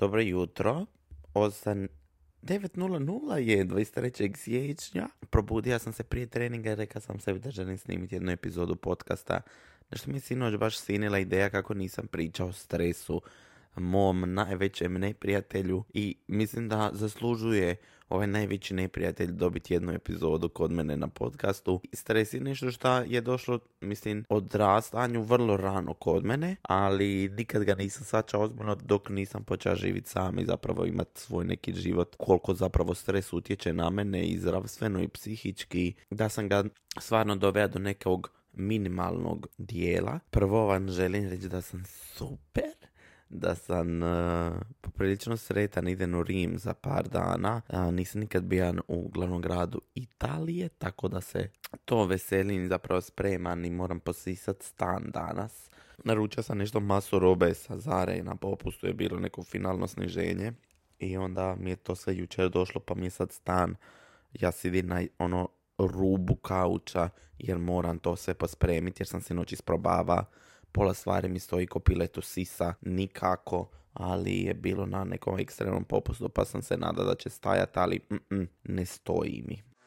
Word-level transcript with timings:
Dobro 0.00 0.20
jutro. 0.20 0.86
8... 1.34 1.88
9.00 2.42 3.34
je 3.36 3.64
23. 3.64 4.36
siječnja. 4.36 5.08
Probudio 5.30 5.78
sam 5.78 5.92
se 5.92 6.02
prije 6.02 6.26
treninga 6.26 6.72
i 6.72 6.74
rekao 6.74 7.02
sam 7.02 7.20
sebi 7.20 7.38
da 7.38 7.50
želim 7.50 7.78
snimiti 7.78 8.14
jednu 8.14 8.32
epizodu 8.32 8.76
podcasta. 8.76 9.40
Nešto 9.90 10.10
mi 10.10 10.16
je 10.16 10.20
sinoć 10.20 10.56
baš 10.56 10.78
sinila 10.78 11.18
ideja 11.18 11.50
kako 11.50 11.74
nisam 11.74 12.06
pričao 12.06 12.48
o 12.48 12.52
stresu 12.52 13.22
mom 13.76 14.34
najvećem 14.34 14.94
neprijatelju 14.94 15.84
i 15.94 16.16
mislim 16.26 16.68
da 16.68 16.90
zaslužuje 16.92 17.76
ovaj 18.10 18.26
najveći 18.26 18.74
neprijatelj 18.74 19.32
dobiti 19.32 19.74
jednu 19.74 19.92
epizodu 19.92 20.48
kod 20.48 20.72
mene 20.72 20.96
na 20.96 21.08
podcastu. 21.08 21.80
Stres 21.92 22.34
je 22.34 22.40
nešto 22.40 22.70
što 22.70 22.98
je 22.98 23.20
došlo, 23.20 23.58
mislim, 23.80 24.24
odrastanju 24.28 25.22
vrlo 25.22 25.56
rano 25.56 25.94
kod 25.94 26.24
mene, 26.24 26.56
ali 26.62 27.28
nikad 27.28 27.64
ga 27.64 27.74
nisam 27.74 28.04
sačao 28.04 28.42
ozbiljno 28.42 28.74
dok 28.74 29.08
nisam 29.08 29.44
počeo 29.44 29.76
živjeti 29.76 30.10
sam 30.10 30.38
i 30.38 30.44
zapravo 30.44 30.86
imati 30.86 31.20
svoj 31.20 31.44
neki 31.44 31.72
život. 31.72 32.16
Koliko 32.18 32.54
zapravo 32.54 32.94
stres 32.94 33.32
utječe 33.32 33.72
na 33.72 33.90
mene 33.90 34.26
i 34.26 34.38
zdravstveno 34.38 35.02
i 35.02 35.08
psihički, 35.08 35.94
da 36.10 36.28
sam 36.28 36.48
ga 36.48 36.64
stvarno 36.98 37.36
doveo 37.36 37.68
do 37.68 37.78
nekog 37.78 38.30
minimalnog 38.52 39.46
dijela. 39.58 40.18
Prvo 40.30 40.66
vam 40.66 40.90
želim 40.90 41.28
reći 41.28 41.48
da 41.48 41.60
sam 41.60 41.84
super 41.86 42.80
da 43.30 43.54
sam 43.54 44.02
uh, 44.02 44.08
poprilično 44.80 45.36
sretan, 45.36 45.88
idem 45.88 46.14
u 46.14 46.22
Rim 46.22 46.58
za 46.58 46.74
par 46.74 47.08
dana. 47.08 47.60
Uh, 47.68 47.94
nisam 47.94 48.20
nikad 48.20 48.44
bio 48.44 48.74
u 48.88 49.08
glavnom 49.08 49.42
gradu 49.42 49.80
Italije, 49.94 50.68
tako 50.68 51.08
da 51.08 51.20
se 51.20 51.50
to 51.84 52.04
veselim 52.04 52.68
zapravo 52.68 53.00
spreman 53.00 53.64
i 53.64 53.70
moram 53.70 54.00
posisat 54.00 54.62
stan 54.62 55.10
danas. 55.10 55.70
Naručio 56.04 56.42
sam 56.42 56.58
nešto 56.58 56.80
masu 56.80 57.18
robe 57.18 57.54
sa 57.54 57.78
Zare 57.78 58.16
i 58.16 58.22
na 58.22 58.36
popustu 58.36 58.86
je 58.86 58.94
bilo 58.94 59.18
neko 59.18 59.42
finalno 59.42 59.86
sniženje. 59.86 60.52
I 60.98 61.16
onda 61.16 61.56
mi 61.56 61.70
je 61.70 61.76
to 61.76 61.94
sve 61.94 62.16
jučer 62.16 62.48
došlo 62.48 62.80
pa 62.80 62.94
mi 62.94 63.06
je 63.06 63.10
sad 63.10 63.32
stan. 63.32 63.74
Ja 64.32 64.52
sidim 64.52 64.86
na 64.86 65.02
ono 65.18 65.48
rubu 65.78 66.36
kauča 66.36 67.08
jer 67.38 67.58
moram 67.58 67.98
to 67.98 68.16
sve 68.16 68.34
pospremiti 68.34 69.00
jer 69.00 69.08
sam 69.08 69.20
se 69.20 69.34
noć 69.34 69.52
isprobava 69.52 70.24
pola 70.72 70.94
stvari 70.94 71.28
mi 71.28 71.38
stoji 71.38 71.66
ko 71.66 71.78
piletu 71.78 72.22
sisa, 72.22 72.74
nikako, 72.80 73.70
ali 73.92 74.42
je 74.42 74.54
bilo 74.54 74.86
na 74.86 75.04
nekom 75.04 75.38
ekstremnom 75.38 75.84
popustu 75.84 76.28
pa 76.28 76.44
sam 76.44 76.62
se 76.62 76.76
nada 76.76 77.04
da 77.04 77.14
će 77.14 77.30
stajati, 77.30 77.78
ali 77.78 78.00
ne 78.64 78.86
stoji 78.86 79.44
mi. 79.46 79.69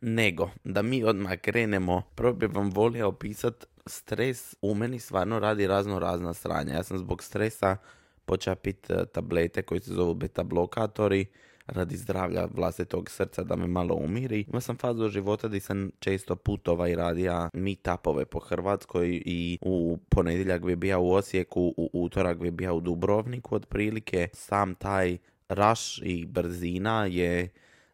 nego 0.00 0.50
da 0.64 0.82
mi 0.82 1.04
odmah 1.04 1.38
krenemo, 1.40 2.02
prvo 2.14 2.32
bih 2.32 2.50
vam 2.54 2.70
volio 2.70 3.08
opisat 3.08 3.66
stres 3.86 4.54
u 4.62 4.74
meni 4.74 4.98
stvarno 4.98 5.38
radi 5.38 5.66
razno 5.66 5.98
razna 5.98 6.34
stranja. 6.34 6.74
Ja 6.74 6.82
sam 6.82 6.98
zbog 6.98 7.22
stresa 7.22 7.76
počeo 8.24 8.54
pit 8.54 8.90
e, 8.90 9.06
tablete 9.06 9.62
koji 9.62 9.80
se 9.80 9.94
zovu 9.94 10.14
beta 10.14 10.42
blokatori 10.42 11.26
radi 11.66 11.96
zdravlja 11.96 12.48
vlastitog 12.54 13.10
srca 13.10 13.42
da 13.42 13.56
me 13.56 13.66
malo 13.66 13.94
umiri. 13.94 14.44
Imao 14.48 14.60
sam 14.60 14.76
fazu 14.76 15.08
života 15.08 15.48
gdje 15.48 15.60
sam 15.60 15.90
često 15.98 16.36
putova 16.36 16.88
i 16.88 16.94
radija 16.94 17.50
meetupove 17.52 18.24
po 18.24 18.38
Hrvatskoj 18.38 19.22
i 19.24 19.58
u 19.62 19.98
ponedjeljak 20.08 20.64
bi 20.64 20.76
bio 20.76 21.00
u 21.00 21.12
Osijeku, 21.12 21.74
u 21.76 21.90
utorak 21.92 22.38
bi 22.38 22.50
bio 22.50 22.74
u 22.74 22.80
Dubrovniku 22.80 23.54
otprilike. 23.54 24.28
Sam 24.32 24.74
taj 24.74 25.18
raš 25.48 25.98
i 26.02 26.26
brzina 26.26 27.06
je 27.06 27.48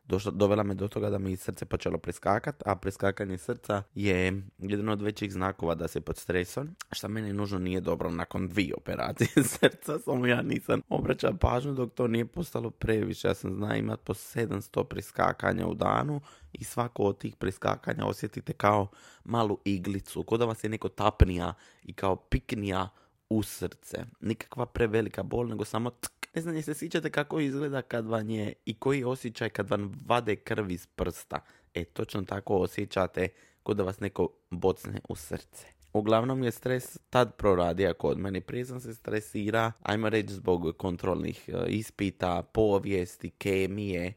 došla, 0.04 0.32
dovela 0.32 0.62
me 0.62 0.74
do 0.74 0.88
toga 0.88 1.10
da 1.10 1.18
mi 1.18 1.36
srce 1.36 1.64
počelo 1.64 1.98
preskakat, 1.98 2.62
a 2.66 2.76
preskakanje 2.76 3.38
srca 3.38 3.82
je 3.94 4.42
jedan 4.58 4.88
od 4.88 5.02
većih 5.02 5.32
znakova 5.32 5.74
da 5.74 5.88
se 5.88 6.00
pod 6.00 6.16
stresom, 6.16 6.76
što 6.92 7.08
meni 7.08 7.32
nužno 7.32 7.58
nije 7.58 7.80
dobro 7.80 8.10
nakon 8.10 8.48
dvije 8.48 8.74
operacije 8.74 9.28
srca, 9.60 9.98
samo 9.98 10.26
ja 10.26 10.42
nisam 10.42 10.80
obraćao 10.88 11.36
pažnju 11.40 11.72
dok 11.72 11.94
to 11.94 12.06
nije 12.06 12.26
postalo 12.26 12.70
previše. 12.70 13.28
Ja 13.28 13.34
sam 13.34 13.54
zna 13.54 13.76
imat 13.76 14.00
po 14.00 14.14
700 14.14 14.84
preskakanja 14.84 15.66
u 15.66 15.74
danu 15.74 16.20
i 16.52 16.64
svako 16.64 17.02
od 17.02 17.18
tih 17.18 17.36
preskakanja 17.36 18.06
osjetite 18.06 18.52
kao 18.52 18.88
malu 19.24 19.58
iglicu, 19.64 20.22
kod 20.22 20.40
da 20.40 20.46
vas 20.46 20.64
je 20.64 20.70
neko 20.70 20.88
tapnija 20.88 21.54
i 21.82 21.92
kao 21.92 22.16
piknija 22.16 22.88
u 23.28 23.42
srce. 23.42 24.04
Nikakva 24.20 24.66
prevelika 24.66 25.22
bol, 25.22 25.48
nego 25.48 25.64
samo 25.64 25.90
ne 26.34 26.42
znam, 26.42 26.62
se 26.62 26.74
sjećate 26.74 27.10
kako 27.10 27.40
izgleda 27.40 27.82
kad 27.82 28.06
vam 28.06 28.30
je 28.30 28.52
i 28.64 28.74
koji 28.74 29.04
osjećaj 29.04 29.48
kad 29.48 29.70
vam 29.70 29.92
vade 30.06 30.36
krv 30.36 30.70
iz 30.70 30.86
prsta. 30.86 31.40
E, 31.74 31.84
točno 31.84 32.22
tako 32.22 32.56
osjećate 32.56 33.28
kod 33.62 33.76
da 33.76 33.82
vas 33.82 34.00
neko 34.00 34.28
bocne 34.50 35.00
u 35.08 35.16
srce. 35.16 35.66
Uglavnom 35.92 36.42
je 36.42 36.50
stres 36.50 36.98
tad 37.10 37.36
proradija 37.36 37.94
kod 37.94 38.18
mene. 38.18 38.40
Prije 38.40 38.64
sam 38.64 38.80
se 38.80 38.94
stresira, 38.94 39.72
ajmo 39.82 40.08
reći 40.08 40.32
zbog 40.32 40.76
kontrolnih 40.76 41.48
e, 41.48 41.66
ispita, 41.68 42.42
povijesti, 42.42 43.30
kemije, 43.30 44.12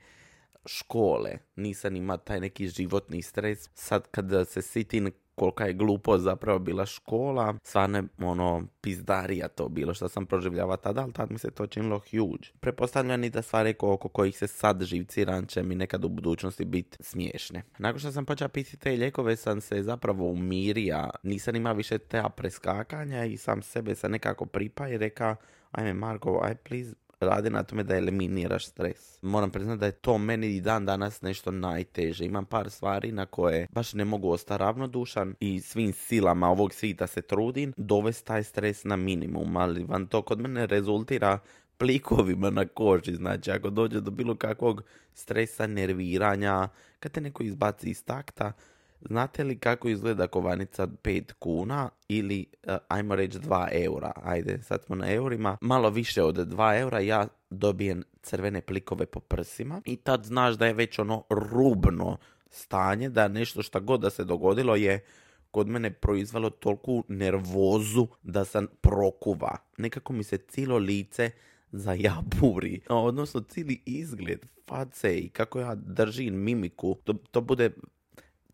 škole. 0.67 1.37
Nisam 1.55 1.95
ima 1.95 2.17
taj 2.17 2.39
neki 2.39 2.67
životni 2.67 3.21
stres. 3.21 3.69
Sad 3.73 4.07
kad 4.11 4.47
se 4.47 4.61
sitim 4.61 5.11
kolika 5.37 5.65
je 5.65 5.73
glupo 5.73 6.17
zapravo 6.17 6.59
bila 6.59 6.85
škola, 6.85 7.55
stvarno 7.63 8.03
ono 8.19 8.67
pizdarija 8.81 9.47
to 9.47 9.69
bilo 9.69 9.93
što 9.93 10.09
sam 10.09 10.25
proživljava 10.25 10.77
tada, 10.77 11.01
ali 11.01 11.13
tad 11.13 11.31
mi 11.31 11.39
se 11.39 11.51
to 11.51 11.67
činilo 11.67 11.99
huge. 11.99 12.47
Prepostavljam 12.59 13.23
i 13.23 13.29
da 13.29 13.41
stvari 13.41 13.75
oko 13.79 14.09
kojih 14.09 14.37
se 14.37 14.47
sad 14.47 14.83
živciram 14.83 15.45
će 15.45 15.63
mi 15.63 15.75
nekad 15.75 16.05
u 16.05 16.09
budućnosti 16.09 16.65
biti 16.65 16.97
smiješne. 16.99 17.63
Nakon 17.77 17.99
što 17.99 18.11
sam 18.11 18.25
počeo 18.25 18.49
piti 18.49 18.77
te 18.77 18.91
lijekove 18.91 19.35
sam 19.35 19.61
se 19.61 19.83
zapravo 19.83 20.25
umirija, 20.25 21.09
nisam 21.23 21.55
imao 21.55 21.73
više 21.73 21.97
te 21.97 22.23
preskakanja 22.35 23.25
i 23.25 23.37
sam 23.37 23.61
sebe 23.61 23.95
sam 23.95 24.11
nekako 24.11 24.45
pripa 24.45 24.87
i 24.87 24.97
reka 24.97 25.35
ajme 25.71 25.93
Marko, 25.93 26.41
aj 26.43 26.55
please 26.55 26.93
radi 27.19 27.49
na 27.49 27.63
tome 27.63 27.83
da 27.83 27.97
eliminiraš 27.97 28.67
stres. 28.67 29.19
Moram 29.21 29.51
priznati 29.51 29.79
da 29.79 29.85
je 29.85 29.91
to 29.91 30.17
meni 30.17 30.55
i 30.55 30.61
dan 30.61 30.85
danas 30.85 31.21
nešto 31.21 31.51
najteže. 31.51 32.25
Imam 32.25 32.45
par 32.45 32.69
stvari 32.69 33.11
na 33.11 33.25
koje 33.25 33.67
baš 33.71 33.93
ne 33.93 34.05
mogu 34.05 34.29
ostati 34.29 34.59
ravnodušan 34.59 35.35
i 35.39 35.59
svim 35.59 35.93
silama 35.93 36.49
ovog 36.49 36.73
svita 36.73 37.07
se 37.07 37.21
trudim 37.21 37.73
dovesti 37.77 38.27
taj 38.27 38.43
stres 38.43 38.83
na 38.83 38.95
minimum, 38.95 39.57
ali 39.57 39.83
vam 39.83 40.07
to 40.07 40.21
kod 40.21 40.39
mene 40.39 40.65
rezultira 40.65 41.39
plikovima 41.77 42.49
na 42.49 42.65
koži. 42.65 43.15
Znači, 43.15 43.51
ako 43.51 43.69
dođe 43.69 44.01
do 44.01 44.11
bilo 44.11 44.35
kakvog 44.35 44.83
stresa, 45.13 45.67
nerviranja, 45.67 46.67
kad 46.99 47.11
te 47.11 47.21
neko 47.21 47.43
izbaci 47.43 47.89
iz 47.89 48.05
takta, 48.05 48.53
Znate 49.01 49.43
li 49.43 49.59
kako 49.59 49.89
izgleda 49.89 50.27
kovanica 50.27 50.87
5 50.87 51.33
kuna 51.33 51.89
ili, 52.07 52.45
uh, 52.67 52.75
ajmo 52.87 53.15
reći, 53.15 53.39
2 53.39 53.67
eura? 53.71 54.11
Ajde, 54.23 54.59
sad 54.63 54.83
smo 54.83 54.95
na 54.95 55.13
eurima. 55.13 55.57
Malo 55.61 55.89
više 55.89 56.23
od 56.23 56.35
2 56.35 56.79
eura 56.79 56.99
ja 56.99 57.27
dobijem 57.49 58.03
crvene 58.21 58.61
plikove 58.61 59.05
po 59.05 59.19
prsima 59.19 59.81
i 59.85 59.95
tad 59.95 60.25
znaš 60.25 60.55
da 60.55 60.65
je 60.65 60.73
već 60.73 60.99
ono 60.99 61.23
rubno 61.29 62.17
stanje, 62.49 63.09
da 63.09 63.27
nešto 63.27 63.63
šta 63.63 63.79
god 63.79 64.01
da 64.01 64.09
se 64.09 64.23
dogodilo 64.23 64.75
je 64.75 65.05
kod 65.51 65.67
mene 65.67 65.91
proizvalo 65.93 66.49
toliku 66.49 67.03
nervozu 67.07 68.07
da 68.23 68.45
sam 68.45 68.67
prokuva. 68.81 69.57
Nekako 69.77 70.13
mi 70.13 70.23
se 70.23 70.37
cijelo 70.37 70.77
lice 70.77 71.31
zajaburi, 71.71 72.81
odnosno 72.89 73.41
cijeli 73.41 73.81
izgled 73.85 74.45
face 74.67 75.17
i 75.17 75.29
kako 75.29 75.59
ja 75.59 75.75
držim 75.75 76.43
mimiku, 76.43 76.95
to, 77.03 77.13
to 77.31 77.41
bude 77.41 77.71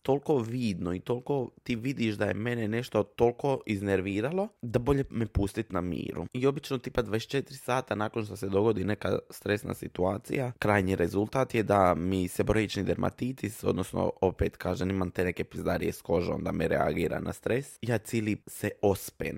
toliko 0.04 0.38
vidno 0.38 0.94
i 0.94 1.00
toliko 1.00 1.50
ti 1.64 1.76
vidiš 1.76 2.16
da 2.16 2.26
je 2.26 2.34
mene 2.34 2.68
nešto 2.68 3.04
toliko 3.04 3.62
iznerviralo 3.66 4.48
da 4.62 4.80
bolje 4.80 5.04
me 5.10 5.26
pustiti 5.26 5.74
na 5.74 5.82
miru. 5.82 6.26
I 6.34 6.48
obično 6.48 6.78
tipa 6.78 7.04
24 7.04 7.54
sata 7.54 7.96
nakon 7.96 8.26
što 8.26 8.36
se 8.36 8.50
dogodi 8.50 8.84
neka 8.84 9.20
stresna 9.30 9.74
situacija, 9.74 10.52
krajnji 10.60 10.96
rezultat 10.96 11.56
je 11.56 11.64
da 11.64 11.96
mi 11.96 12.28
se 12.28 12.44
seboroični 12.44 12.84
dermatitis, 12.84 13.64
odnosno 13.64 14.12
opet 14.22 14.58
kažem 14.58 14.90
imam 14.90 15.12
te 15.12 15.24
neke 15.24 15.44
pizdarije 15.44 15.94
s 15.94 16.02
kožom 16.02 16.44
da 16.44 16.52
me 16.52 16.68
reagira 16.68 17.20
na 17.20 17.34
stres, 17.34 17.78
ja 17.82 17.98
cijeli 17.98 18.38
se 18.48 18.72
ospen. 18.82 19.38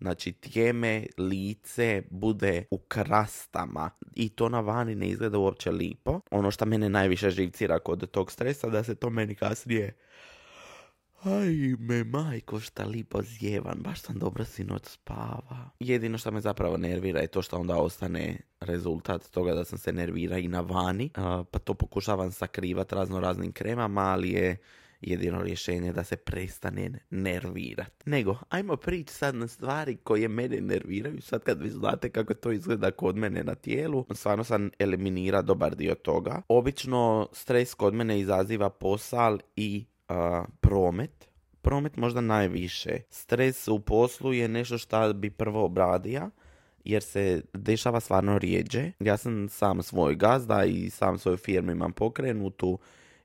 Znači 0.00 0.32
tijeme, 0.32 1.06
lice 1.18 2.02
bude 2.10 2.64
u 2.70 2.78
krastama 2.78 3.90
i 4.14 4.28
to 4.28 4.48
na 4.48 4.60
vani 4.60 4.94
ne 4.94 5.08
izgleda 5.08 5.38
uopće 5.38 5.70
lipo. 5.70 6.20
Ono 6.30 6.50
što 6.50 6.64
mene 6.64 6.88
najviše 6.88 7.30
živcira 7.30 7.78
kod 7.78 8.10
tog 8.10 8.32
stresa 8.32 8.68
da 8.68 8.84
se 8.84 8.94
to 8.94 9.10
meni 9.10 9.34
kasnije 9.34 9.96
Aj 11.26 11.76
me 11.78 12.04
majko 12.04 12.60
šta 12.60 12.84
lipo 12.84 13.22
zjevan, 13.22 13.78
baš 13.78 14.00
sam 14.00 14.18
dobro 14.18 14.44
sinoć 14.44 14.82
spava. 14.86 15.70
Jedino 15.80 16.18
što 16.18 16.30
me 16.30 16.40
zapravo 16.40 16.76
nervira 16.76 17.20
je 17.20 17.26
to 17.26 17.42
što 17.42 17.58
onda 17.58 17.76
ostane 17.76 18.40
rezultat 18.60 19.30
toga 19.30 19.54
da 19.54 19.64
sam 19.64 19.78
se 19.78 19.92
nervira 19.92 20.38
i 20.38 20.48
na 20.48 20.60
vani, 20.60 21.10
pa 21.50 21.58
to 21.64 21.74
pokušavam 21.74 22.32
sakrivat 22.32 22.92
razno 22.92 23.20
raznim 23.20 23.52
kremama, 23.52 24.00
ali 24.00 24.30
je 24.30 24.56
jedino 25.00 25.42
rješenje 25.42 25.92
da 25.92 26.04
se 26.04 26.16
prestane 26.16 26.90
nervirat. 27.10 28.02
Nego, 28.04 28.38
ajmo 28.48 28.76
prići 28.76 29.14
sad 29.14 29.34
na 29.34 29.48
stvari 29.48 29.96
koje 29.96 30.28
mene 30.28 30.60
nerviraju. 30.60 31.22
Sad 31.22 31.42
kad 31.42 31.62
vi 31.62 31.70
znate 31.70 32.10
kako 32.10 32.34
to 32.34 32.52
izgleda 32.52 32.90
kod 32.90 33.16
mene 33.16 33.44
na 33.44 33.54
tijelu, 33.54 34.06
stvarno 34.14 34.44
sam 34.44 34.70
eliminira 34.78 35.42
dobar 35.42 35.76
dio 35.76 35.94
toga. 35.94 36.42
Obično 36.48 37.28
stres 37.32 37.74
kod 37.74 37.94
mene 37.94 38.20
izaziva 38.20 38.70
posal 38.70 39.38
i 39.56 39.86
promet. 40.60 41.28
Promet 41.62 41.96
možda 41.96 42.20
najviše. 42.20 42.90
Stres 43.10 43.68
u 43.68 43.80
poslu 43.80 44.32
je 44.32 44.48
nešto 44.48 44.78
što 44.78 45.12
bi 45.12 45.30
prvo 45.30 45.64
obradija, 45.64 46.30
jer 46.84 47.02
se 47.02 47.42
dešava 47.54 48.00
stvarno 48.00 48.38
rijeđe. 48.38 48.92
Ja 49.00 49.16
sam 49.16 49.48
sam 49.48 49.82
svoj 49.82 50.14
gazda 50.14 50.64
i 50.64 50.90
sam 50.90 51.18
svoju 51.18 51.36
firmu 51.36 51.70
imam 51.72 51.92
pokrenutu 51.92 52.78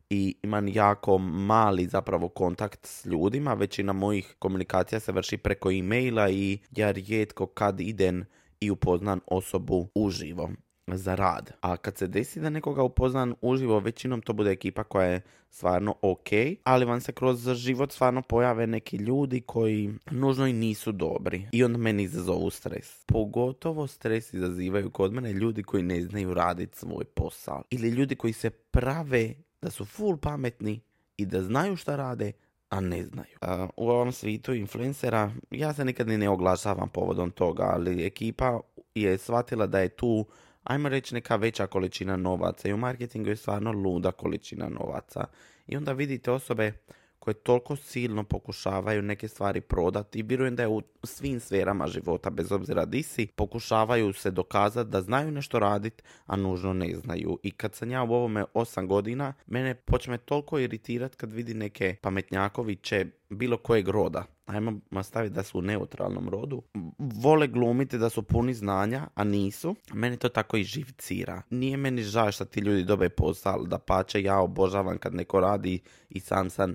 i 0.09 0.35
imam 0.43 0.67
jako 0.67 1.17
mali 1.17 1.85
zapravo 1.85 2.29
kontakt 2.29 2.85
s 2.85 3.05
ljudima. 3.05 3.53
Većina 3.53 3.93
mojih 3.93 4.35
komunikacija 4.39 4.99
se 4.99 5.11
vrši 5.11 5.37
preko 5.37 5.71
e-maila 5.71 6.29
i 6.29 6.59
ja 6.71 6.91
rijetko 6.91 7.45
kad 7.45 7.79
idem 7.79 8.25
i 8.59 8.71
upoznam 8.71 9.19
osobu 9.27 9.89
uživo 9.95 10.49
za 10.97 11.15
rad. 11.15 11.51
A 11.61 11.77
kad 11.77 11.97
se 11.97 12.07
desi 12.07 12.39
da 12.39 12.49
nekoga 12.49 12.83
upoznan 12.83 13.35
uživo, 13.41 13.79
većinom 13.79 14.21
to 14.21 14.33
bude 14.33 14.51
ekipa 14.51 14.83
koja 14.83 15.07
je 15.07 15.21
stvarno 15.49 15.95
ok, 16.01 16.27
ali 16.63 16.85
vam 16.85 17.01
se 17.01 17.11
kroz 17.11 17.49
život 17.53 17.91
stvarno 17.91 18.21
pojave 18.21 18.67
neki 18.67 18.97
ljudi 18.97 19.41
koji 19.41 19.93
nužno 20.11 20.47
i 20.47 20.53
nisu 20.53 20.91
dobri 20.91 21.47
i 21.51 21.63
onda 21.63 21.77
meni 21.77 22.03
izazovu 22.03 22.49
stres. 22.49 23.03
Pogotovo 23.05 23.87
stres 23.87 24.33
izazivaju 24.33 24.89
kod 24.89 25.13
mene 25.13 25.33
ljudi 25.33 25.63
koji 25.63 25.83
ne 25.83 26.01
znaju 26.01 26.33
raditi 26.33 26.77
svoj 26.77 27.05
posao 27.05 27.63
ili 27.69 27.89
ljudi 27.89 28.15
koji 28.15 28.33
se 28.33 28.49
prave 28.49 29.33
da 29.61 29.69
su 29.69 29.85
full 29.85 30.17
pametni 30.17 30.79
i 31.17 31.25
da 31.25 31.43
znaju 31.43 31.75
šta 31.75 31.95
rade, 31.95 32.31
a 32.69 32.81
ne 32.81 33.03
znaju. 33.03 33.37
u 33.77 33.89
ovom 33.89 34.11
svitu 34.11 34.53
influencera 34.53 35.31
ja 35.51 35.73
se 35.73 35.85
nikad 35.85 36.07
ni 36.07 36.17
ne 36.17 36.29
oglašavam 36.29 36.89
povodom 36.89 37.31
toga, 37.31 37.63
ali 37.63 38.05
ekipa 38.05 38.59
je 38.95 39.17
shvatila 39.17 39.67
da 39.67 39.79
je 39.79 39.89
tu 39.89 40.25
ajmo 40.63 40.89
reći 40.89 41.13
neka 41.13 41.35
veća 41.35 41.67
količina 41.67 42.15
novaca 42.15 42.69
i 42.69 42.73
u 42.73 42.77
marketingu 42.77 43.29
je 43.29 43.35
stvarno 43.35 43.71
luda 43.71 44.11
količina 44.11 44.69
novaca. 44.69 45.25
I 45.67 45.77
onda 45.77 45.91
vidite 45.91 46.31
osobe 46.31 46.73
koje 47.21 47.33
toliko 47.33 47.75
silno 47.75 48.23
pokušavaju 48.23 49.01
neke 49.01 49.27
stvari 49.27 49.61
prodati 49.61 50.19
i 50.19 50.23
vjerujem 50.23 50.55
da 50.55 50.63
je 50.63 50.67
u 50.67 50.81
svim 51.03 51.39
sferama 51.39 51.87
života, 51.87 52.29
bez 52.29 52.51
obzira 52.51 52.85
di 52.85 53.03
si, 53.03 53.27
pokušavaju 53.35 54.13
se 54.13 54.31
dokazati 54.31 54.89
da 54.89 55.01
znaju 55.01 55.31
nešto 55.31 55.59
raditi, 55.59 56.03
a 56.25 56.35
nužno 56.35 56.73
ne 56.73 56.95
znaju. 56.95 57.39
I 57.43 57.51
kad 57.51 57.75
sam 57.75 57.91
ja 57.91 58.03
u 58.03 58.13
ovome 58.13 58.45
osam 58.53 58.87
godina, 58.87 59.33
mene 59.47 59.75
počne 59.75 60.17
toliko 60.17 60.59
iritirati 60.59 61.17
kad 61.17 61.31
vidi 61.31 61.53
neke 61.53 61.95
pametnjakoviće 62.01 63.05
bilo 63.29 63.57
kojeg 63.57 63.87
roda. 63.87 64.25
Ajmo 64.51 65.03
staviti 65.03 65.35
da 65.35 65.43
su 65.43 65.59
u 65.59 65.61
neutralnom 65.61 66.29
rodu. 66.29 66.63
Vole 66.97 67.47
glumiti 67.47 67.97
da 67.97 68.09
su 68.09 68.23
puni 68.23 68.53
znanja, 68.53 69.07
a 69.15 69.23
nisu. 69.23 69.75
Meni 69.93 70.17
to 70.17 70.29
tako 70.29 70.57
i 70.57 70.63
živcira. 70.63 71.41
Nije 71.49 71.77
meni 71.77 72.03
žao 72.03 72.31
što 72.31 72.45
ti 72.45 72.59
ljudi 72.59 72.83
dobe 72.83 73.09
posao, 73.09 73.63
da 73.63 73.77
pače 73.77 74.21
ja 74.23 74.39
obožavam 74.39 74.97
kad 74.97 75.15
neko 75.15 75.39
radi 75.39 75.79
i 76.09 76.19
sam 76.19 76.49
sam 76.49 76.73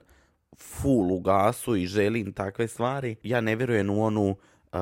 full 0.58 1.12
u 1.12 1.20
gasu 1.20 1.76
i 1.76 1.86
želim 1.86 2.32
takve 2.32 2.68
stvari. 2.68 3.16
Ja 3.22 3.40
ne 3.40 3.56
vjerujem 3.56 3.90
u 3.90 4.04
onu 4.04 4.30
uh, 4.30 4.36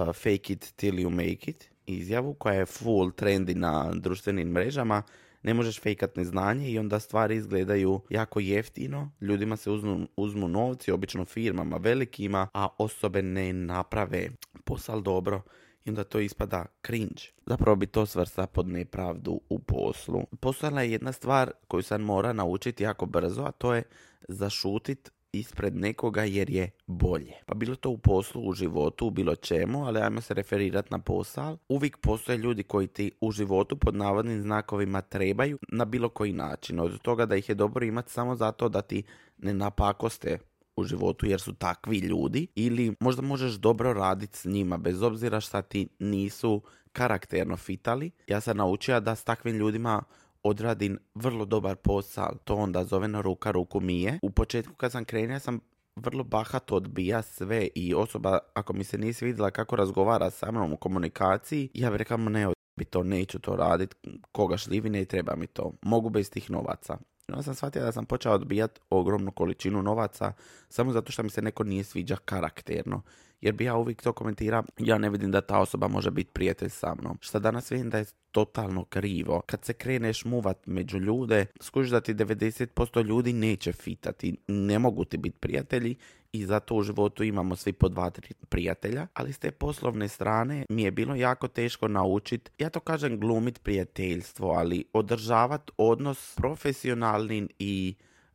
fake 0.07 0.53
it 0.53 0.73
till 0.77 0.95
you 0.95 1.11
make 1.11 1.51
it 1.51 1.71
izjavu 1.87 2.35
koja 2.35 2.55
je 2.55 2.67
full 2.67 3.11
trendi 3.11 3.55
na 3.55 3.93
društvenim 3.95 4.49
mrežama. 4.49 5.03
Ne 5.45 5.55
možeš 5.55 5.81
fejkat 5.81 6.17
neznanje 6.17 6.71
i 6.71 6.79
onda 6.79 7.01
stvari 7.01 7.37
izgledaju 7.37 8.01
jako 8.11 8.41
jeftino. 8.41 9.11
Ljudima 9.21 9.57
se 9.57 9.71
uzmu, 9.71 10.07
uzmu 10.17 10.49
novci, 10.49 10.93
obično 10.93 11.25
firmama 11.25 11.77
velikima, 11.77 12.49
a 12.55 12.69
osobe 12.79 13.23
ne 13.23 13.53
naprave 13.53 14.29
posal 14.65 15.01
dobro 15.01 15.43
i 15.85 15.91
onda 15.91 16.05
to 16.05 16.21
ispada 16.21 16.67
cringe. 16.87 17.23
Zapravo 17.47 17.77
bi 17.77 17.87
to 17.87 18.07
svrsta 18.07 18.47
pod 18.47 18.69
nepravdu 18.69 19.41
u 19.49 19.59
poslu. 19.59 20.23
Postala 20.41 20.83
je 20.83 20.93
jedna 20.93 21.13
stvar 21.13 21.51
koju 21.69 21.83
sam 21.83 22.03
mora 22.03 22.33
naučiti 22.33 22.83
jako 22.83 23.07
brzo, 23.07 23.43
a 23.43 23.53
to 23.53 23.75
je 23.75 23.83
zašutit 24.29 25.13
ispred 25.39 25.77
nekoga 25.77 26.25
jer 26.25 26.51
je 26.51 26.71
bolje. 26.87 27.33
Pa 27.47 27.55
bilo 27.55 27.77
to 27.77 27.91
u 27.91 27.99
poslu, 27.99 28.49
u 28.49 28.53
životu, 28.53 29.07
u 29.07 29.11
bilo 29.11 29.37
čemu, 29.37 29.87
ali 29.87 30.01
ajmo 30.01 30.21
se 30.21 30.35
referirati 30.35 30.89
na 30.91 30.99
posao. 30.99 31.59
Uvijek 31.69 31.97
postoje 31.97 32.39
ljudi 32.39 32.63
koji 32.63 32.87
ti 32.87 33.11
u 33.21 33.33
životu 33.33 33.77
pod 33.77 33.95
navodnim 33.95 34.43
znakovima 34.43 35.01
trebaju 35.01 35.59
na 35.69 35.85
bilo 35.85 36.09
koji 36.09 36.33
način. 36.33 36.81
Od 36.81 37.01
toga 37.03 37.27
da 37.27 37.37
ih 37.37 37.49
je 37.49 37.55
dobro 37.55 37.87
imati 37.87 38.13
samo 38.13 38.37
zato 38.37 38.69
da 38.69 38.83
ti 38.83 39.03
ne 39.39 39.55
napakoste 39.55 40.39
u 40.77 40.85
životu 40.85 41.27
jer 41.27 41.41
su 41.41 41.53
takvi 41.53 41.99
ljudi 41.99 42.47
ili 42.55 42.95
možda 43.01 43.23
možeš 43.23 43.53
dobro 43.53 43.93
raditi 43.93 44.39
s 44.39 44.45
njima 44.45 44.77
bez 44.77 45.03
obzira 45.03 45.41
šta 45.41 45.63
ti 45.63 45.89
nisu 45.99 46.63
karakterno 46.93 47.57
fitali. 47.57 48.11
Ja 48.27 48.41
sam 48.41 48.57
naučio 48.57 49.01
da 49.01 49.15
s 49.15 49.25
takvim 49.25 49.57
ljudima 49.57 50.03
odradim 50.45 50.99
vrlo 51.15 51.45
dobar 51.45 51.77
posao, 51.77 52.35
to 52.45 52.55
onda 52.55 52.85
zove 52.85 53.09
na 53.09 53.21
ruka 53.21 53.51
ruku 53.51 53.81
mije. 53.81 54.19
U 54.23 54.31
početku 54.31 54.75
kad 54.75 54.93
sam 54.93 55.05
krenio 55.05 55.41
sam 55.41 55.61
vrlo 55.97 56.25
bahato 56.25 56.77
odbija 56.77 57.23
sve 57.23 57.69
i 57.75 57.95
osoba 57.95 58.39
ako 58.55 58.73
mi 58.73 58.85
se 58.85 58.99
nisi 58.99 59.25
vidjela 59.25 59.51
kako 59.51 59.77
razgovara 59.77 60.31
sa 60.31 60.51
mnom 60.51 60.73
u 60.73 60.77
komunikaciji, 60.77 61.69
ja 61.75 61.91
bih 61.91 61.99
rekao 61.99 62.17
ne, 62.17 62.47
bi 62.77 62.85
to 62.85 63.03
neću 63.03 63.39
to 63.39 63.57
radit, 63.57 63.95
koga 64.33 64.57
šlivi 64.57 64.91
ne 64.91 65.05
treba 65.05 65.37
mi 65.37 65.47
to, 65.47 65.73
mogu 65.83 66.11
bez 66.11 66.31
tih 66.31 66.51
novaca. 66.51 66.99
Onda 67.29 67.43
sam 67.43 67.55
shvatio 67.55 67.83
da 67.83 67.93
sam 67.93 68.07
počeo 68.07 68.33
odbijati 68.33 68.81
ogromnu 68.91 69.33
količinu 69.33 69.83
novaca 69.83 70.33
samo 70.69 70.93
zato 70.93 71.13
što 71.13 71.23
mi 71.23 71.31
se 71.31 71.43
neko 71.43 71.65
nije 71.65 71.85
sviđa 71.85 72.17
karakterno 72.25 73.03
jer 73.45 73.55
bi 73.55 73.65
ja 73.65 73.77
uvijek 73.77 74.03
to 74.03 74.13
komentira, 74.13 74.63
ja 74.79 74.99
ne 74.99 75.11
vidim 75.11 75.31
da 75.31 75.41
ta 75.41 75.59
osoba 75.59 75.89
može 75.89 76.11
biti 76.11 76.31
prijatelj 76.31 76.69
sa 76.69 76.95
mnom. 76.95 77.19
Šta 77.21 77.39
danas 77.39 77.71
vidim 77.71 77.91
da 77.91 77.99
je 77.99 78.05
totalno 78.31 78.85
krivo. 78.85 79.43
Kad 79.47 79.65
se 79.65 79.73
kreneš 79.73 80.25
muvat 80.25 80.67
među 80.67 80.99
ljude, 80.99 81.47
skužiš 81.61 81.91
da 81.91 82.01
ti 82.01 82.15
90% 82.15 83.05
ljudi 83.05 83.33
neće 83.33 83.73
fitati, 83.73 84.37
ne 84.49 84.79
mogu 84.79 85.05
ti 85.05 85.17
biti 85.17 85.39
prijatelji 85.39 85.97
i 86.33 86.45
zato 86.45 86.75
u 86.75 86.83
životu 86.83 87.25
imamo 87.25 87.57
svi 87.57 87.73
po 87.73 87.89
dva, 87.89 88.11
tri 88.11 88.35
prijatelja, 88.49 89.07
ali 89.15 89.33
s 89.33 89.39
te 89.39 89.51
poslovne 89.51 90.09
strane 90.09 90.67
mi 90.69 90.83
je 90.83 90.91
bilo 90.91 91.15
jako 91.15 91.49
teško 91.49 91.89
naučiti, 91.89 92.51
ja 92.59 92.71
to 92.71 92.81
kažem 92.81 93.21
glumit 93.21 93.63
prijateljstvo, 93.63 94.51
ali 94.51 94.85
održavat 94.93 95.71
odnos 95.77 96.35
profesionalni 96.37 97.49
i 97.59 97.95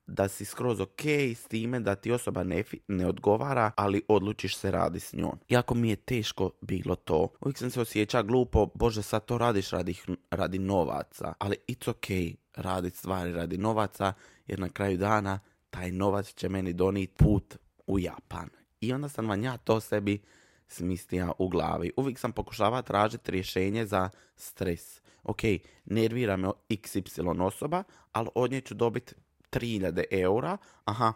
da 0.10 0.28
si 0.28 0.46
skroz 0.46 0.80
ok 0.80 1.06
s 1.36 1.48
time 1.48 1.80
da 1.80 1.96
ti 1.96 2.12
osoba 2.12 2.44
ne, 2.44 2.64
ne 2.88 3.08
odgovara, 3.08 3.72
ali 3.76 4.02
odlučiš 4.08 4.58
se 4.58 4.72
radi 4.72 5.00
s 5.00 5.14
njom. 5.14 5.40
Jako 5.50 5.76
mi 5.76 5.90
je 5.90 5.96
teško 5.96 6.52
bilo 6.62 6.96
to. 6.96 7.28
Uvijek 7.42 7.58
sam 7.58 7.70
se 7.70 7.82
osjećao 7.82 8.24
glupo, 8.24 8.66
bože 8.76 9.02
sad 9.02 9.26
to 9.26 9.38
radiš 9.38 9.70
radi, 9.70 9.96
radi 10.32 10.60
novaca, 10.60 11.34
ali 11.40 11.56
it's 11.68 11.90
ok 11.90 12.38
raditi 12.56 12.98
stvari 12.98 13.34
radi 13.34 13.58
novaca, 13.58 14.14
jer 14.48 14.60
na 14.60 14.70
kraju 14.70 14.98
dana 14.98 15.40
taj 15.70 15.92
novac 15.92 16.34
će 16.34 16.50
meni 16.50 16.74
doniti 16.74 17.14
put 17.14 17.58
u 17.88 18.00
Japan. 18.00 18.50
I 18.82 18.94
onda 18.94 19.10
sam 19.10 19.30
vam 19.30 19.44
ja 19.44 19.58
to 19.58 19.80
sebi 19.80 20.22
smistija 20.68 21.32
u 21.38 21.50
glavi. 21.50 21.92
Uvijek 21.98 22.20
sam 22.20 22.32
pokušava 22.32 22.82
tražiti 22.82 23.32
rješenje 23.32 23.86
za 23.86 24.10
stres. 24.36 25.02
Ok, 25.24 25.42
nervira 25.86 26.38
me 26.38 26.48
XY 26.70 27.42
osoba, 27.42 27.84
ali 28.12 28.30
od 28.36 28.52
nje 28.52 28.62
ću 28.62 28.74
dobiti 28.74 29.14
3000 29.52 30.04
eura, 30.12 30.58
aha, 30.86 31.14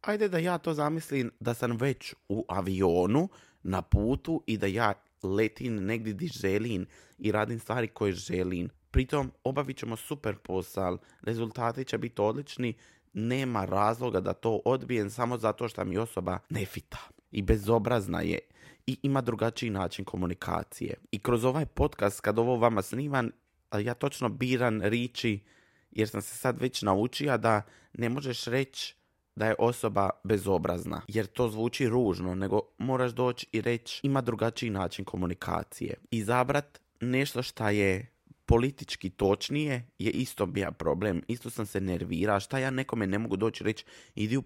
ajde 0.00 0.28
da 0.28 0.38
ja 0.38 0.58
to 0.58 0.74
zamislim 0.74 1.30
da 1.40 1.54
sam 1.54 1.76
već 1.76 2.14
u 2.28 2.44
avionu 2.48 3.28
na 3.62 3.82
putu 3.82 4.42
i 4.46 4.58
da 4.58 4.66
ja 4.66 4.94
letim 5.22 5.84
negdje 5.84 6.12
di 6.12 6.26
želim 6.26 6.86
i 7.18 7.32
radim 7.32 7.58
stvari 7.58 7.88
koje 7.88 8.12
želim. 8.12 8.68
Pritom 8.90 9.32
obavit 9.44 9.76
ćemo 9.76 9.96
super 9.96 10.36
posao, 10.36 10.98
rezultati 11.22 11.84
će 11.84 11.98
biti 11.98 12.22
odlični, 12.22 12.74
nema 13.12 13.64
razloga 13.64 14.20
da 14.20 14.32
to 14.32 14.60
odbijem 14.64 15.10
samo 15.10 15.38
zato 15.38 15.68
što 15.68 15.84
mi 15.84 15.98
osoba 15.98 16.38
ne 16.50 16.64
fita 16.64 16.98
i 17.30 17.42
bezobrazna 17.42 18.20
je 18.20 18.38
i 18.86 18.98
ima 19.02 19.20
drugačiji 19.20 19.70
način 19.70 20.04
komunikacije. 20.04 20.94
I 21.10 21.18
kroz 21.18 21.44
ovaj 21.44 21.66
podcast 21.66 22.20
kad 22.20 22.38
ovo 22.38 22.56
vama 22.56 22.82
snimam, 22.82 23.30
ja 23.78 23.94
točno 23.94 24.28
biran 24.28 24.80
riči 24.82 25.40
jer 25.90 26.08
sam 26.08 26.22
se 26.22 26.36
sad 26.36 26.60
već 26.60 26.82
naučio 26.82 27.38
da 27.38 27.62
ne 27.92 28.08
možeš 28.08 28.44
reći 28.44 28.94
da 29.36 29.46
je 29.46 29.54
osoba 29.58 30.10
bezobrazna, 30.24 31.02
jer 31.08 31.26
to 31.26 31.48
zvuči 31.48 31.88
ružno, 31.88 32.34
nego 32.34 32.60
moraš 32.78 33.12
doći 33.12 33.46
i 33.52 33.60
reći 33.60 34.00
ima 34.02 34.20
drugačiji 34.20 34.70
način 34.70 35.04
komunikacije. 35.04 35.94
Izabrat 36.10 36.80
nešto 37.00 37.42
šta 37.42 37.70
je 37.70 38.06
politički 38.46 39.10
točnije 39.10 39.86
je 39.98 40.10
isto 40.10 40.46
bija 40.46 40.72
problem. 40.72 41.22
Isto 41.28 41.50
sam 41.50 41.66
se 41.66 41.80
nervira. 41.80 42.40
Šta 42.40 42.58
ja 42.58 42.70
nekome 42.70 43.06
ne 43.06 43.18
mogu 43.18 43.36
doći 43.36 43.64
reći 43.64 43.84
idi 44.14 44.36
u 44.36 44.42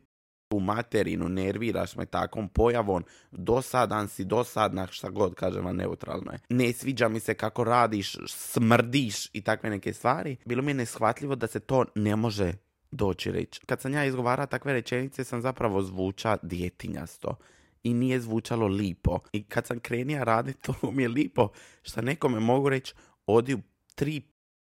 u 0.57 0.61
materinu, 0.61 1.29
nerviraš 1.29 1.97
me 1.97 2.07
takvom 2.07 2.49
pojavom, 2.49 3.05
dosadan 3.31 4.09
si, 4.09 4.25
dosadna, 4.25 4.87
šta 4.87 5.11
god 5.11 5.35
kažem 5.35 5.65
vam 5.65 5.77
neutralno 5.77 6.33
je. 6.33 6.39
Ne 6.49 6.73
sviđa 6.73 7.09
mi 7.09 7.21
se 7.21 7.35
kako 7.35 7.65
radiš, 7.65 8.17
smrdiš 8.27 9.29
i 9.33 9.43
takve 9.43 9.71
neke 9.71 9.93
stvari. 9.93 10.37
Bilo 10.45 10.63
mi 10.63 10.71
je 10.71 10.75
neshvatljivo 10.75 11.35
da 11.35 11.47
se 11.47 11.61
to 11.61 11.85
ne 11.95 12.17
može 12.17 12.53
doći 12.91 13.33
reći. 13.33 13.61
Kad 13.67 13.81
sam 13.81 13.93
ja 13.93 14.05
izgovara 14.05 14.47
takve 14.47 14.73
rečenice 14.73 15.25
sam 15.25 15.41
zapravo 15.41 15.83
zvuča 15.83 16.37
djetinjasto 16.43 17.37
i 17.83 17.95
nije 17.95 18.21
zvučalo 18.21 18.67
lipo. 18.67 19.19
I 19.33 19.43
kad 19.43 19.67
sam 19.67 19.81
krenija 19.81 20.25
raditi, 20.25 20.63
to 20.67 20.91
mi 20.91 21.03
je 21.03 21.09
lipo 21.09 21.49
što 21.83 22.03
nekome 22.03 22.41
mogu 22.41 22.69
reći 22.69 22.95
odi 23.27 23.55
u 23.55 23.61
tri 23.95 24.23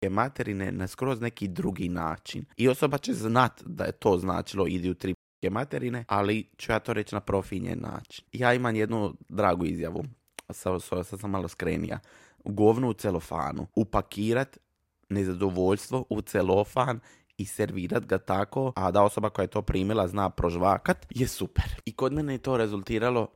materine 0.10 0.72
na 0.72 0.88
skroz 0.88 1.22
neki 1.22 1.48
drugi 1.48 1.90
način. 1.90 2.46
I 2.58 2.68
osoba 2.68 2.98
će 2.98 3.14
znat 3.14 3.62
da 3.66 3.84
je 3.84 3.92
to 3.92 4.18
značilo 4.18 4.68
idi 4.68 4.90
u 4.90 4.96
tri 4.96 5.14
materine, 5.50 6.06
ali 6.08 6.50
ću 6.58 6.72
ja 6.72 6.80
to 6.80 6.94
reći 6.94 7.16
na 7.16 7.22
profinjen 7.22 7.80
način. 7.82 8.26
Ja 8.32 8.54
imam 8.54 8.76
jednu 8.76 9.14
dragu 9.30 9.66
izjavu, 9.66 10.04
sad, 10.50 10.84
sad 10.84 11.20
sam 11.20 11.32
malo 11.32 11.48
skrenija. 11.48 12.00
Govnu 12.44 12.90
u 12.90 12.94
celofanu. 12.94 13.68
Upakirat 13.76 14.58
nezadovoljstvo 15.10 16.06
u 16.10 16.22
celofan 16.22 17.00
i 17.40 17.46
servirat 17.46 18.06
ga 18.06 18.18
tako, 18.18 18.74
a 18.76 18.92
da 18.92 19.04
osoba 19.04 19.30
koja 19.30 19.44
je 19.44 19.48
to 19.48 19.62
primila 19.62 20.08
zna 20.08 20.30
prožvakat, 20.30 21.06
je 21.10 21.28
super. 21.28 21.66
I 21.86 21.92
kod 21.92 22.14
mene 22.14 22.34
je 22.34 22.38
to 22.38 22.58
rezultiralo 22.58 23.28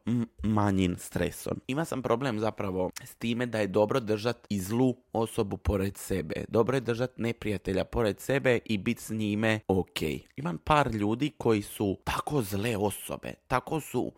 manjim 0.44 0.96
stresom. 0.98 1.60
Ima 1.68 1.86
sam 1.86 2.02
problem 2.02 2.40
zapravo 2.40 2.90
s 3.04 3.16
time 3.16 3.46
da 3.46 3.60
je 3.60 3.68
dobro 3.68 4.00
držat 4.00 4.48
i 4.50 4.60
zlu 4.60 4.96
osobu 5.14 5.58
pored 5.58 5.98
sebe. 5.98 6.46
Dobro 6.48 6.78
je 6.78 6.82
držat 6.82 7.18
neprijatelja 7.18 7.84
pored 7.84 8.20
sebe 8.20 8.60
i 8.66 8.78
biti 8.78 9.02
s 9.02 9.10
njime 9.10 9.60
ok. 9.68 10.02
Imam 10.36 10.58
par 10.58 10.92
ljudi 10.92 11.32
koji 11.38 11.62
su 11.62 11.98
tako 12.04 12.42
zle 12.42 12.78
osobe, 12.78 13.34
tako 13.48 13.80
su 13.80 14.12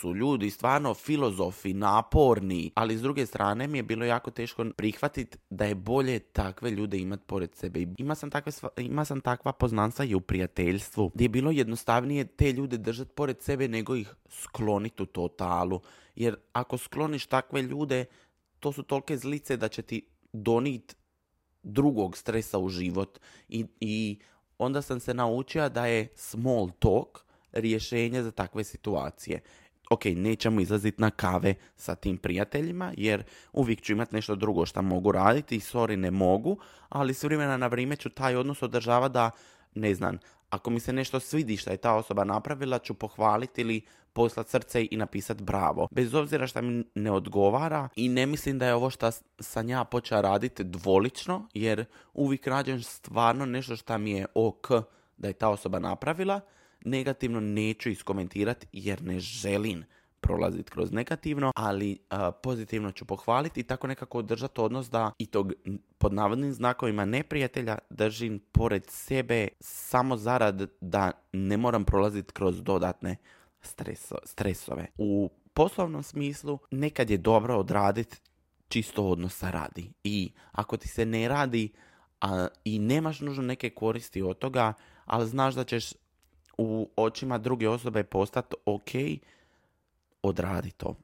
su 0.00 0.14
ljudi 0.14 0.50
stvarno 0.50 0.94
filozofi, 0.94 1.74
naporni, 1.74 2.70
ali 2.74 2.96
s 2.96 3.02
druge 3.02 3.26
strane 3.26 3.66
mi 3.66 3.78
je 3.78 3.82
bilo 3.82 4.04
jako 4.04 4.30
teško 4.30 4.64
prihvatiti 4.76 5.38
da 5.50 5.64
je 5.64 5.74
bolje 5.74 6.18
takve 6.18 6.70
ljude 6.70 6.98
imati 6.98 7.22
pored 7.26 7.54
sebe. 7.54 7.86
Ima 7.98 8.14
sam, 8.14 8.30
takve, 8.30 8.52
ima 8.76 9.04
sam 9.04 9.20
takva 9.20 9.52
poznanstva 9.52 10.04
i 10.04 10.14
u 10.14 10.20
prijateljstvu, 10.20 11.10
gdje 11.14 11.24
je 11.24 11.28
bilo 11.28 11.50
jednostavnije 11.50 12.24
te 12.24 12.52
ljude 12.52 12.78
držati 12.78 13.10
pored 13.14 13.42
sebe 13.42 13.68
nego 13.68 13.96
ih 13.96 14.14
skloniti 14.28 15.02
u 15.02 15.06
totalu. 15.06 15.80
Jer 16.16 16.36
ako 16.52 16.78
skloniš 16.78 17.26
takve 17.26 17.62
ljude, 17.62 18.04
to 18.60 18.72
su 18.72 18.82
tolike 18.82 19.16
zlice 19.16 19.56
da 19.56 19.68
će 19.68 19.82
ti 19.82 20.06
donit 20.32 20.96
drugog 21.62 22.16
stresa 22.16 22.58
u 22.58 22.68
život. 22.68 23.18
I, 23.48 23.66
I 23.80 24.18
onda 24.58 24.82
sam 24.82 25.00
se 25.00 25.14
naučio 25.14 25.68
da 25.68 25.86
je 25.86 26.08
small 26.14 26.70
talk 26.78 27.24
rješenje 27.52 28.22
za 28.22 28.30
takve 28.30 28.64
situacije 28.64 29.40
ok, 29.90 30.04
nećemo 30.04 30.60
izlaziti 30.60 31.00
na 31.00 31.10
kave 31.10 31.54
sa 31.76 31.94
tim 31.94 32.18
prijateljima, 32.18 32.92
jer 32.96 33.22
uvijek 33.52 33.80
ću 33.80 33.92
imati 33.92 34.14
nešto 34.14 34.34
drugo 34.34 34.66
što 34.66 34.82
mogu 34.82 35.12
raditi 35.12 35.56
i 35.56 35.60
sorry 35.60 35.96
ne 35.96 36.10
mogu, 36.10 36.58
ali 36.88 37.14
s 37.14 37.22
vremena 37.22 37.56
na 37.56 37.66
vrijeme 37.66 37.96
ću 37.96 38.10
taj 38.10 38.36
odnos 38.36 38.62
održava 38.62 39.08
da, 39.08 39.30
ne 39.74 39.94
znam, 39.94 40.18
ako 40.50 40.70
mi 40.70 40.80
se 40.80 40.92
nešto 40.92 41.20
svidi 41.20 41.56
što 41.56 41.70
je 41.70 41.76
ta 41.76 41.94
osoba 41.94 42.24
napravila, 42.24 42.78
ću 42.78 42.94
pohvaliti 42.94 43.60
ili 43.60 43.80
poslat 44.12 44.48
srce 44.48 44.86
i 44.90 44.96
napisati 44.96 45.42
bravo. 45.42 45.88
Bez 45.90 46.14
obzira 46.14 46.46
što 46.46 46.62
mi 46.62 46.84
ne 46.94 47.10
odgovara 47.10 47.88
i 47.96 48.08
ne 48.08 48.26
mislim 48.26 48.58
da 48.58 48.66
je 48.66 48.74
ovo 48.74 48.90
što 48.90 49.10
sam 49.40 49.68
ja 49.68 49.84
počeo 49.84 50.22
raditi 50.22 50.64
dvolično, 50.64 51.48
jer 51.54 51.84
uvijek 52.14 52.46
rađem 52.46 52.82
stvarno 52.82 53.46
nešto 53.46 53.76
što 53.76 53.98
mi 53.98 54.10
je 54.10 54.26
ok 54.34 54.68
da 55.16 55.28
je 55.28 55.34
ta 55.34 55.48
osoba 55.48 55.78
napravila, 55.78 56.40
negativno 56.84 57.40
neću 57.40 57.90
iskomentirati 57.90 58.66
jer 58.72 59.02
ne 59.02 59.20
želim 59.20 59.84
prolaziti 60.20 60.70
kroz 60.70 60.92
negativno, 60.92 61.52
ali 61.56 61.98
pozitivno 62.42 62.92
ću 62.92 63.04
pohvaliti 63.04 63.60
i 63.60 63.62
tako 63.62 63.86
nekako 63.86 64.18
održati 64.18 64.60
odnos 64.60 64.90
da 64.90 65.12
i 65.18 65.26
tog 65.26 65.52
pod 65.98 66.12
navodnim 66.12 66.52
znakovima 66.52 67.04
neprijatelja 67.04 67.78
držim 67.90 68.40
pored 68.52 68.84
sebe 68.88 69.48
samo 69.60 70.16
zarad 70.16 70.70
da 70.80 71.12
ne 71.32 71.56
moram 71.56 71.84
prolaziti 71.84 72.32
kroz 72.32 72.62
dodatne 72.62 73.16
streso, 73.62 74.16
stresove. 74.24 74.86
U 74.98 75.30
poslovnom 75.54 76.02
smislu 76.02 76.58
nekad 76.70 77.10
je 77.10 77.16
dobro 77.16 77.56
odraditi 77.56 78.16
čisto 78.68 79.04
odnosa 79.06 79.50
radi. 79.50 79.92
I 80.04 80.32
ako 80.52 80.76
ti 80.76 80.88
se 80.88 81.06
ne 81.06 81.28
radi 81.28 81.72
a, 82.20 82.48
i 82.64 82.78
nemaš 82.78 83.20
nužno 83.20 83.42
neke 83.42 83.70
koristi 83.70 84.22
od 84.22 84.38
toga, 84.38 84.72
ali 85.04 85.28
znaš 85.28 85.54
da 85.54 85.64
ćeš 85.64 85.92
u 86.62 86.90
očima 86.96 87.38
druge 87.38 87.68
osobe 87.68 88.04
postati 88.04 88.56
ok, 88.64 88.90
odradi 90.22 90.70
to. 90.70 90.94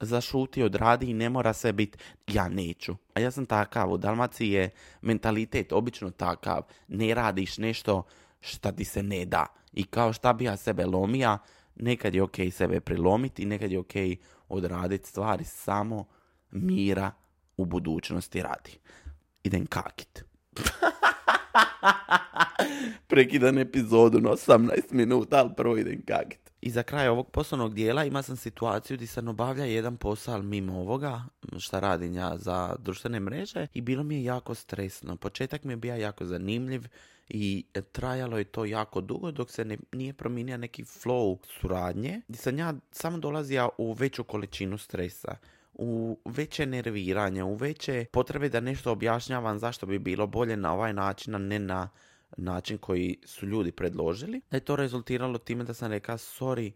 Zašuti, 0.00 0.62
odradi 0.62 1.06
i 1.06 1.14
ne 1.14 1.28
mora 1.28 1.52
sve 1.52 1.72
biti 1.72 1.98
ja 2.26 2.48
neću. 2.48 2.96
A 3.14 3.20
ja 3.20 3.30
sam 3.30 3.46
takav, 3.46 3.92
u 3.92 3.98
Dalmaciji 3.98 4.50
je 4.50 4.70
mentalitet 5.02 5.72
obično 5.72 6.10
takav. 6.10 6.62
Ne 6.88 7.14
radiš 7.14 7.58
nešto 7.58 8.02
šta 8.40 8.72
ti 8.72 8.84
se 8.84 9.02
ne 9.02 9.24
da. 9.24 9.46
I 9.72 9.84
kao 9.84 10.12
šta 10.12 10.32
bi 10.32 10.44
ja 10.44 10.56
sebe 10.56 10.86
lomija, 10.86 11.38
nekad 11.74 12.14
je 12.14 12.22
ok 12.22 12.36
sebe 12.50 12.80
prilomiti, 12.80 13.46
nekad 13.46 13.72
je 13.72 13.78
ok 13.78 13.94
odraditi 14.48 15.08
stvari 15.08 15.44
samo 15.44 16.04
mira 16.50 17.10
u 17.56 17.64
budućnosti 17.64 18.42
radi. 18.42 18.78
Idem 19.42 19.66
kakit. 19.66 20.24
Prekidam 23.18 23.58
epizodu 23.58 24.20
na 24.20 24.30
18 24.30 24.92
minuta, 24.92 25.38
ali 25.38 25.50
prvo 25.56 25.76
idem 25.76 26.02
kagit. 26.06 26.38
I 26.60 26.70
za 26.70 26.82
kraj 26.82 27.08
ovog 27.08 27.30
poslovnog 27.30 27.74
dijela 27.74 28.04
ima 28.04 28.22
sam 28.22 28.36
situaciju 28.36 28.96
gdje 28.96 29.06
sam 29.06 29.28
obavlja 29.28 29.64
jedan 29.64 29.96
posao 29.96 30.42
mimo 30.42 30.80
ovoga, 30.80 31.22
šta 31.58 31.80
radim 31.80 32.14
ja 32.14 32.36
za 32.36 32.76
društvene 32.78 33.20
mreže 33.20 33.66
i 33.74 33.80
bilo 33.80 34.02
mi 34.02 34.14
je 34.14 34.24
jako 34.24 34.54
stresno. 34.54 35.16
Početak 35.16 35.64
mi 35.64 35.72
je 35.72 35.76
bio 35.76 35.96
jako 35.96 36.24
zanimljiv 36.24 36.82
i 37.28 37.64
trajalo 37.92 38.38
je 38.38 38.44
to 38.44 38.64
jako 38.64 39.00
dugo 39.00 39.30
dok 39.30 39.50
se 39.50 39.64
ne, 39.64 39.78
nije 39.92 40.12
promijenio 40.12 40.56
neki 40.56 40.84
flow 40.84 41.38
suradnje 41.60 42.20
gdje 42.28 42.38
sam 42.38 42.58
ja 42.58 42.74
samo 42.90 43.18
dolazio 43.18 43.70
u 43.78 43.92
veću 43.92 44.24
količinu 44.24 44.78
stresa 44.78 45.36
u 45.74 46.18
veće 46.24 46.66
nerviranje, 46.66 47.44
u 47.44 47.54
veće 47.54 48.06
potrebe 48.12 48.48
da 48.48 48.60
nešto 48.60 48.92
objašnjavam 48.92 49.58
zašto 49.58 49.86
bi 49.86 49.98
bilo 49.98 50.26
bolje 50.26 50.56
na 50.56 50.74
ovaj 50.74 50.92
način, 50.92 51.34
a 51.34 51.38
ne 51.38 51.58
na 51.58 51.88
način 52.38 52.78
koji 52.78 53.18
su 53.24 53.46
ljudi 53.46 53.72
predložili. 53.72 54.40
Da 54.50 54.56
je 54.56 54.60
to 54.60 54.76
rezultiralo 54.76 55.38
time 55.38 55.64
da 55.64 55.74
sam 55.74 55.90
rekao, 55.90 56.18
sorry, 56.18 56.72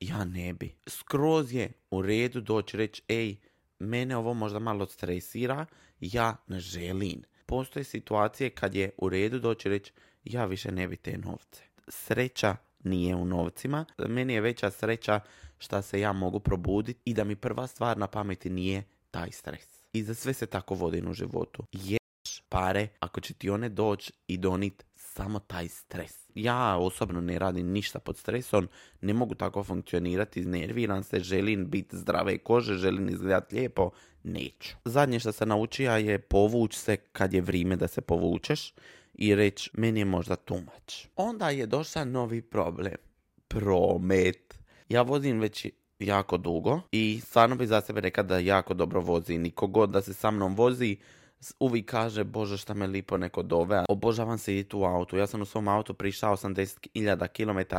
ja 0.00 0.24
ne 0.24 0.54
bi. 0.54 0.74
Skroz 0.86 1.52
je 1.52 1.72
u 1.90 2.02
redu 2.02 2.40
doći 2.40 2.76
reći, 2.76 3.02
ej, 3.08 3.36
mene 3.78 4.16
ovo 4.16 4.34
možda 4.34 4.58
malo 4.58 4.86
stresira, 4.86 5.66
ja 6.00 6.36
ne 6.46 6.60
želim. 6.60 7.22
Postoje 7.46 7.84
situacije 7.84 8.50
kad 8.50 8.74
je 8.74 8.90
u 8.98 9.08
redu 9.08 9.38
doći 9.38 9.68
reći, 9.68 9.92
ja 10.24 10.44
više 10.44 10.72
ne 10.72 10.88
bi 10.88 10.96
te 10.96 11.18
novce. 11.18 11.62
Sreća 11.88 12.56
nije 12.84 13.14
u 13.14 13.24
novcima. 13.24 13.84
Meni 13.98 14.32
je 14.32 14.40
veća 14.40 14.70
sreća 14.70 15.20
šta 15.58 15.82
se 15.82 16.00
ja 16.00 16.12
mogu 16.12 16.40
probuditi 16.40 17.00
i 17.04 17.14
da 17.14 17.24
mi 17.24 17.36
prva 17.36 17.66
stvar 17.66 17.98
na 17.98 18.06
pameti 18.06 18.50
nije 18.50 18.84
taj 19.10 19.30
stres. 19.30 19.84
I 19.92 20.02
za 20.02 20.14
sve 20.14 20.32
se 20.32 20.46
tako 20.46 20.74
vodim 20.74 21.08
u 21.08 21.12
životu. 21.12 21.62
Ješ 21.72 22.42
pare 22.48 22.88
ako 23.00 23.20
će 23.20 23.34
ti 23.34 23.50
one 23.50 23.68
doći 23.68 24.12
i 24.26 24.36
donit 24.36 24.84
samo 25.14 25.38
taj 25.38 25.68
stres. 25.68 26.28
Ja 26.34 26.76
osobno 26.76 27.20
ne 27.20 27.38
radim 27.38 27.70
ništa 27.72 27.98
pod 27.98 28.16
stresom, 28.16 28.68
ne 29.00 29.12
mogu 29.12 29.34
tako 29.34 29.64
funkcionirati, 29.64 30.40
iznerviram 30.40 31.02
se, 31.02 31.20
želim 31.20 31.70
biti 31.70 31.96
zdrave 31.96 32.38
kože, 32.38 32.74
želim 32.74 33.08
izgledati 33.08 33.54
lijepo, 33.54 33.90
neću. 34.22 34.76
Zadnje 34.84 35.20
što 35.20 35.32
sam 35.32 35.48
naučio 35.48 35.92
je 35.92 36.18
povuć 36.18 36.76
se 36.76 36.96
kad 36.96 37.32
je 37.32 37.40
vrijeme 37.40 37.76
da 37.76 37.88
se 37.88 38.00
povučeš 38.00 38.74
i 39.14 39.34
reći 39.34 39.70
meni 39.72 40.00
je 40.00 40.04
možda 40.04 40.36
tumač. 40.36 41.06
Onda 41.16 41.50
je 41.50 41.66
došao 41.66 42.04
novi 42.04 42.42
problem. 42.42 42.96
Promet. 43.48 44.58
Ja 44.88 45.02
vozim 45.02 45.40
već 45.40 45.66
jako 45.98 46.36
dugo 46.36 46.80
i 46.92 47.20
stvarno 47.24 47.56
bi 47.56 47.66
za 47.66 47.80
sebe 47.80 48.00
rekao 48.00 48.24
da 48.24 48.38
jako 48.38 48.74
dobro 48.74 49.00
vozi. 49.00 49.38
Niko 49.38 49.66
god 49.66 49.90
da 49.90 50.02
se 50.02 50.14
sa 50.14 50.30
mnom 50.30 50.54
vozi 50.54 50.96
uvijek 51.60 51.90
kaže 51.90 52.24
Bože 52.24 52.56
šta 52.56 52.74
me 52.74 52.86
lipo 52.86 53.16
neko 53.16 53.42
dove. 53.42 53.84
Obožavam 53.88 54.38
se 54.38 54.58
i 54.58 54.64
u 54.72 54.84
autu. 54.84 55.16
Ja 55.16 55.26
sam 55.26 55.42
u 55.42 55.44
svom 55.44 55.68
autu 55.68 55.94
prišao 55.94 56.36
80.000 56.36 57.28
km, 57.28 57.76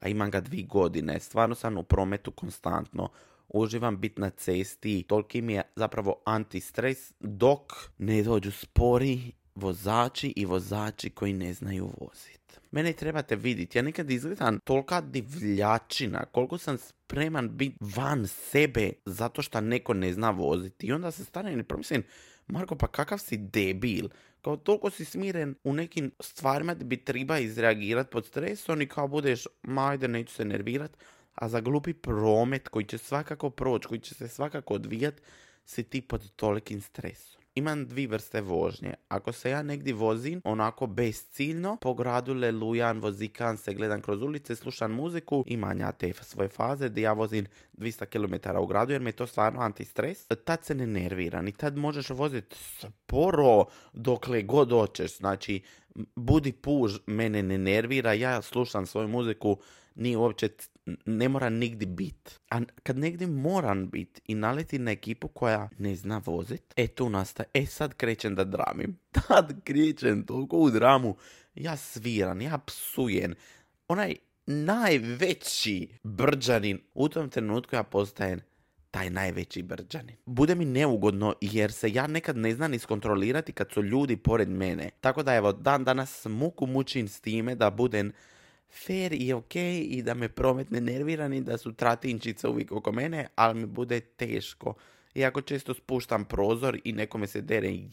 a 0.00 0.08
imam 0.08 0.30
ga 0.30 0.40
dvi 0.40 0.62
godine. 0.62 1.20
Stvarno 1.20 1.54
sam 1.54 1.78
u 1.78 1.82
prometu 1.82 2.30
konstantno 2.30 3.08
uživam 3.48 4.00
biti 4.00 4.20
na 4.20 4.30
cesti, 4.30 5.04
toliki 5.08 5.42
mi 5.42 5.52
je 5.52 5.62
zapravo 5.76 6.22
antistres 6.24 7.12
dok 7.20 7.72
ne 7.98 8.22
dođu 8.22 8.50
spori 8.50 9.32
vozači 9.54 10.32
i 10.36 10.44
vozači 10.44 11.10
koji 11.10 11.32
ne 11.32 11.52
znaju 11.52 11.90
voziti. 12.00 12.38
Mene 12.70 12.92
trebate 12.92 13.36
vidjeti, 13.36 13.78
ja 13.78 13.82
nekad 13.82 14.10
izgledam 14.10 14.58
tolika 14.60 15.00
divljačina, 15.00 16.24
koliko 16.24 16.58
sam 16.58 16.78
spreman 16.78 17.56
biti 17.56 17.76
van 17.80 18.26
sebe 18.26 18.92
zato 19.06 19.42
što 19.42 19.60
neko 19.60 19.94
ne 19.94 20.12
zna 20.12 20.30
voziti. 20.30 20.86
I 20.86 20.92
onda 20.92 21.10
se 21.10 21.24
stane 21.24 21.52
i 21.52 21.62
promislim, 21.62 22.02
Marko, 22.48 22.76
pa 22.76 22.86
kakav 22.86 23.18
si 23.18 23.36
debil? 23.36 24.08
Kao 24.42 24.56
toliko 24.56 24.90
si 24.90 25.04
smiren 25.04 25.54
u 25.64 25.72
nekim 25.72 26.10
stvarima 26.20 26.74
da 26.74 26.84
bi 26.84 26.96
treba 27.04 27.38
izreagirati 27.38 28.10
pod 28.10 28.26
stresom 28.26 28.82
i 28.82 28.88
kao 28.88 29.08
budeš, 29.08 29.46
majde, 29.62 30.08
neću 30.08 30.34
se 30.34 30.44
nervirat, 30.44 30.96
a 31.34 31.48
za 31.48 31.60
glupi 31.60 31.94
promet 31.94 32.68
koji 32.68 32.84
će 32.84 32.98
svakako 32.98 33.50
proći, 33.50 33.88
koji 33.88 34.00
će 34.00 34.14
se 34.14 34.28
svakako 34.28 34.74
odvijat, 34.74 35.14
si 35.64 35.82
ti 35.82 36.00
pod 36.00 36.30
tolikim 36.36 36.80
stresom. 36.80 37.37
Imam 37.58 37.86
dvi 37.86 38.06
vrste 38.06 38.40
vožnje. 38.40 38.94
Ako 39.08 39.32
se 39.32 39.50
ja 39.50 39.62
negdje 39.62 39.94
vozim 39.94 40.40
onako 40.44 40.86
bezciljno, 40.86 41.76
po 41.80 41.94
gradu 41.94 42.34
lelujan, 42.34 43.00
vozikan 43.00 43.56
se, 43.56 43.74
gledam 43.74 44.02
kroz 44.02 44.22
ulice, 44.22 44.56
slušam 44.56 44.92
muziku, 44.92 45.44
imam 45.46 45.80
ja 45.80 45.92
te 45.92 46.12
svoje 46.12 46.48
faze 46.48 46.88
gdje 46.88 47.02
ja 47.02 47.12
vozim 47.12 47.46
200 47.72 48.06
km 48.06 48.58
u 48.58 48.66
gradu 48.66 48.92
jer 48.92 49.00
mi 49.00 49.08
je 49.08 49.12
to 49.12 49.26
stvarno 49.26 49.60
antistres, 49.60 50.26
tad 50.44 50.64
se 50.64 50.74
ne 50.74 50.86
nerviram 50.86 51.48
i 51.48 51.52
tad 51.52 51.76
možeš 51.76 52.10
voziti 52.10 52.56
sporo 52.58 53.64
dokle 53.92 54.42
god 54.42 54.70
hoćeš. 54.70 55.16
Znači, 55.16 55.62
budi 56.16 56.52
puž, 56.52 56.98
mene 57.06 57.42
ne 57.42 57.58
nervira, 57.58 58.12
ja 58.12 58.42
slušam 58.42 58.86
svoju 58.86 59.08
muziku, 59.08 59.58
nije 59.94 60.16
uopće 60.16 60.48
ne 61.06 61.28
mora 61.28 61.50
nigdje 61.50 61.86
bit. 61.86 62.40
A 62.50 62.60
kad 62.82 62.98
negdje 62.98 63.26
moram 63.26 63.90
bit 63.90 64.20
i 64.24 64.34
naleti 64.34 64.78
na 64.78 64.90
ekipu 64.90 65.28
koja 65.28 65.68
ne 65.78 65.94
zna 65.96 66.22
vozit, 66.26 66.62
e 66.76 66.86
tu 66.86 67.10
nastaje, 67.10 67.46
e 67.54 67.66
sad 67.66 67.94
krećem 67.94 68.34
da 68.34 68.44
dramim. 68.44 68.98
Tad 69.28 69.64
krećem 69.64 70.26
toliko 70.26 70.56
u 70.56 70.70
dramu. 70.70 71.16
Ja 71.54 71.76
sviram, 71.76 72.40
ja 72.40 72.58
psujem. 72.58 73.34
Onaj 73.88 74.14
najveći 74.46 75.88
brđanin 76.02 76.78
u 76.94 77.08
tom 77.08 77.30
trenutku 77.30 77.76
ja 77.76 77.82
postajem 77.82 78.40
taj 78.90 79.10
najveći 79.10 79.62
brđanin. 79.62 80.16
Bude 80.26 80.54
mi 80.54 80.64
neugodno 80.64 81.34
jer 81.40 81.72
se 81.72 81.92
ja 81.92 82.06
nekad 82.06 82.36
ne 82.36 82.54
znam 82.54 82.74
iskontrolirati 82.74 83.52
kad 83.52 83.72
su 83.72 83.82
ljudi 83.82 84.16
pored 84.16 84.48
mene. 84.48 84.90
Tako 85.00 85.22
da 85.22 85.34
evo 85.34 85.52
dan 85.52 85.84
danas 85.84 86.24
muku 86.24 86.66
mučim 86.66 87.08
s 87.08 87.20
time 87.20 87.54
da 87.54 87.70
budem 87.70 88.12
fair 88.70 89.12
i 89.12 89.32
ok 89.32 89.54
i 89.82 90.02
da 90.02 90.14
me 90.14 90.28
promet 90.28 90.70
ne 90.70 90.80
nervira 90.80 91.28
ni 91.28 91.40
da 91.40 91.58
su 91.58 91.72
tratinčice 91.72 92.48
uvijek 92.48 92.72
oko 92.72 92.92
mene, 92.92 93.26
ali 93.34 93.60
mi 93.60 93.66
bude 93.66 94.00
teško. 94.00 94.74
Iako 95.14 95.40
često 95.40 95.74
spuštam 95.74 96.24
prozor 96.24 96.78
i 96.84 96.92
nekome 96.92 97.26
se 97.26 97.40
dere 97.40 97.68
i 97.68 97.88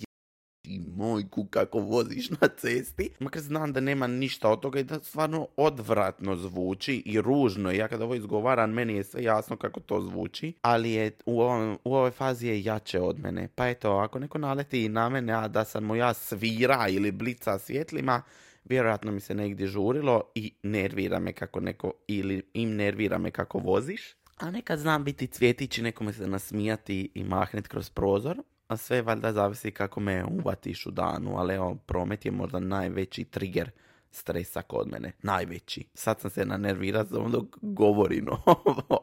mojku 0.96 1.46
kako 1.46 1.80
voziš 1.80 2.30
na 2.30 2.48
cesti. 2.58 3.10
Makar 3.20 3.42
znam 3.42 3.74
da 3.74 3.80
nema 3.80 4.08
ništa 4.08 4.50
od 4.50 4.60
toga 4.60 4.80
i 4.80 4.84
da 4.84 5.00
stvarno 5.00 5.48
odvratno 5.58 6.36
zvuči 6.36 7.04
i 7.06 7.22
ružno. 7.22 7.72
Ja 7.72 7.88
kada 7.88 8.04
ovo 8.04 8.16
izgovaram, 8.16 8.72
meni 8.72 8.96
je 8.96 9.04
sve 9.04 9.24
jasno 9.24 9.58
kako 9.58 9.80
to 9.80 10.02
zvuči, 10.02 10.54
ali 10.62 10.92
je 10.92 11.12
u, 11.26 11.42
ovom, 11.42 11.78
u 11.84 11.96
ovoj 11.96 12.12
fazi 12.12 12.48
je 12.48 12.64
jače 12.64 13.00
od 13.00 13.20
mene. 13.20 13.48
Pa 13.56 13.68
eto, 13.68 13.92
ako 13.92 14.20
neko 14.20 14.38
naleti 14.38 14.90
na 14.90 15.10
mene, 15.10 15.34
a 15.34 15.48
da 15.48 15.66
sam 15.66 15.84
mu 15.84 15.96
ja 15.96 16.14
svira 16.14 16.88
ili 16.90 17.12
blica 17.12 17.60
svjetlima, 17.60 18.22
vjerojatno 18.66 19.12
mi 19.12 19.20
se 19.20 19.36
negdje 19.36 19.68
žurilo 19.68 20.22
i 20.36 20.54
nervira 20.64 21.20
me 21.20 21.34
kako 21.34 21.60
neko, 21.60 21.94
ili 22.08 22.44
im 22.54 22.76
nervira 22.76 23.18
me 23.18 23.32
kako 23.32 23.58
voziš. 23.60 24.16
A 24.38 24.52
nekad 24.52 24.80
znam 24.80 25.04
biti 25.04 25.28
cvjetić 25.28 25.78
i 25.78 25.82
nekome 25.82 26.14
se 26.14 26.28
nasmijati 26.28 27.12
i 27.14 27.24
mahnet 27.24 27.68
kroz 27.68 27.90
prozor, 27.90 28.38
a 28.68 28.78
sve 28.78 29.02
valjda 29.02 29.34
zavisi 29.34 29.72
kako 29.72 30.00
me 30.00 30.26
uvatiš 30.26 30.86
u 30.86 30.92
danu, 30.92 31.38
ali 31.38 31.54
evo, 31.54 31.76
promet 31.76 32.26
je 32.26 32.32
možda 32.32 32.60
najveći 32.60 33.24
trigger 33.24 33.72
stresa 34.12 34.62
kod 34.62 34.88
mene. 34.88 35.12
Najveći. 35.22 35.86
Sad 35.94 36.20
sam 36.20 36.30
se 36.30 36.46
nanervirao 36.46 37.06
samo 37.06 37.30
dok 37.30 37.46
govorim 37.62 38.28
ovo. 38.46 39.00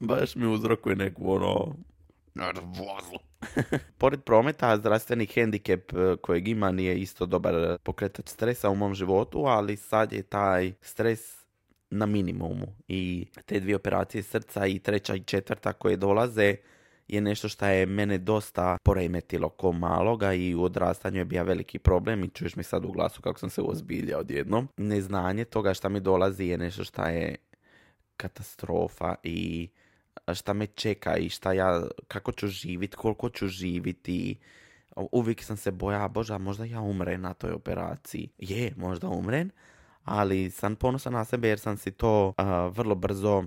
Baš 0.00 0.34
mi 0.34 0.46
uzrokuje 0.46 0.96
neku 0.96 1.32
ono 1.32 1.76
nervozu. 2.34 3.18
Pored 3.98 4.20
prometa, 4.22 4.76
zdravstveni 4.76 5.26
hendikep 5.26 5.92
e, 5.92 6.16
kojeg 6.16 6.48
ima 6.48 6.70
nije 6.72 7.00
isto 7.00 7.26
dobar 7.26 7.78
pokretač 7.82 8.28
stresa 8.28 8.70
u 8.70 8.74
mom 8.74 8.94
životu, 8.94 9.44
ali 9.46 9.76
sad 9.76 10.12
je 10.12 10.22
taj 10.22 10.72
stres 10.80 11.46
na 11.90 12.06
minimumu 12.06 12.66
i 12.88 13.26
te 13.46 13.60
dvije 13.60 13.76
operacije 13.76 14.22
srca 14.22 14.66
i 14.66 14.78
treća 14.78 15.14
i 15.14 15.24
četvrta 15.24 15.72
koje 15.72 15.96
dolaze 15.96 16.56
je 17.08 17.20
nešto 17.20 17.48
što 17.48 17.66
je 17.66 17.86
mene 17.86 18.18
dosta 18.18 18.78
poremetilo 18.82 19.48
ko 19.48 19.72
maloga 19.72 20.32
i 20.32 20.54
u 20.54 20.62
odrastanju 20.62 21.18
je 21.18 21.24
bio 21.24 21.44
veliki 21.44 21.78
problem 21.78 22.24
i 22.24 22.28
čuješ 22.28 22.56
mi 22.56 22.62
sad 22.62 22.84
u 22.84 22.92
glasu 22.92 23.22
kako 23.22 23.38
sam 23.38 23.50
se 23.50 23.62
ozbiljao 23.62 24.20
odjednom. 24.20 24.68
Neznanje 24.76 25.44
toga 25.44 25.74
šta 25.74 25.88
mi 25.88 26.00
dolazi 26.00 26.44
je 26.44 26.58
nešto 26.58 26.84
što 26.84 27.02
je 27.02 27.36
katastrofa 28.16 29.14
i 29.22 29.68
šta 30.34 30.52
me 30.52 30.66
čeka 30.66 31.16
i 31.16 31.28
šta 31.28 31.52
ja, 31.52 31.82
kako 32.08 32.32
ću 32.32 32.46
živit, 32.46 32.94
koliko 32.94 33.28
ću 33.28 33.46
živiti. 33.46 34.38
Uvijek 35.12 35.42
sam 35.42 35.56
se 35.56 35.70
boja, 35.70 36.08
boža, 36.08 36.38
možda 36.38 36.64
ja 36.64 36.80
umrem 36.80 37.20
na 37.20 37.34
toj 37.34 37.52
operaciji. 37.52 38.28
Je, 38.38 38.72
možda 38.76 39.08
umrem, 39.08 39.50
ali 40.04 40.50
sam 40.50 40.76
ponosan 40.76 41.12
na 41.12 41.24
sebe 41.24 41.48
jer 41.48 41.58
sam 41.58 41.76
si 41.76 41.90
to 41.90 42.32
vrlo 42.70 42.94
brzo 42.94 43.44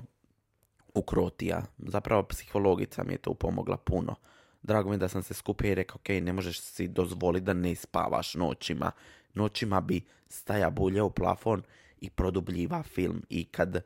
ukrotija. 0.94 1.66
Zapravo 1.78 2.24
psihologica 2.24 3.04
mi 3.04 3.14
je 3.14 3.18
to 3.18 3.34
pomogla 3.34 3.78
puno. 3.78 4.16
Drago 4.64 4.90
mi 4.90 4.98
da 4.98 5.08
sam 5.08 5.24
se 5.24 5.34
skupio 5.34 5.72
i 5.72 5.76
rekao, 5.76 5.96
ok, 5.96 6.10
ne 6.10 6.34
možeš 6.34 6.60
si 6.60 6.88
dozvoliti 6.88 7.46
da 7.46 7.54
ne 7.54 7.76
spavaš 7.76 8.36
noćima. 8.36 8.92
Noćima 9.34 9.82
bi 9.82 10.02
staja 10.28 10.70
bulja 10.70 11.04
u 11.04 11.10
plafon 11.10 11.64
i 12.02 12.10
produbljiva 12.10 12.84
film. 12.84 13.24
I 13.30 13.46
kad 13.46 13.82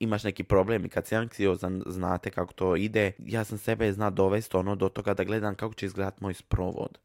imaš 0.00 0.24
neki 0.24 0.44
problem 0.44 0.84
i 0.84 0.88
kad 0.88 1.06
si 1.06 1.16
anksiozan, 1.16 1.82
znate 1.86 2.30
kako 2.30 2.52
to 2.52 2.76
ide. 2.76 3.12
Ja 3.18 3.44
sam 3.44 3.58
sebe 3.58 3.92
zna 3.92 4.10
dovesti 4.10 4.56
ono 4.56 4.76
do 4.76 4.88
toga 4.88 5.14
da 5.14 5.24
gledam 5.24 5.54
kako 5.54 5.74
će 5.74 5.86
izgledat 5.86 6.20
moj 6.20 6.34
sprovod. 6.34 6.98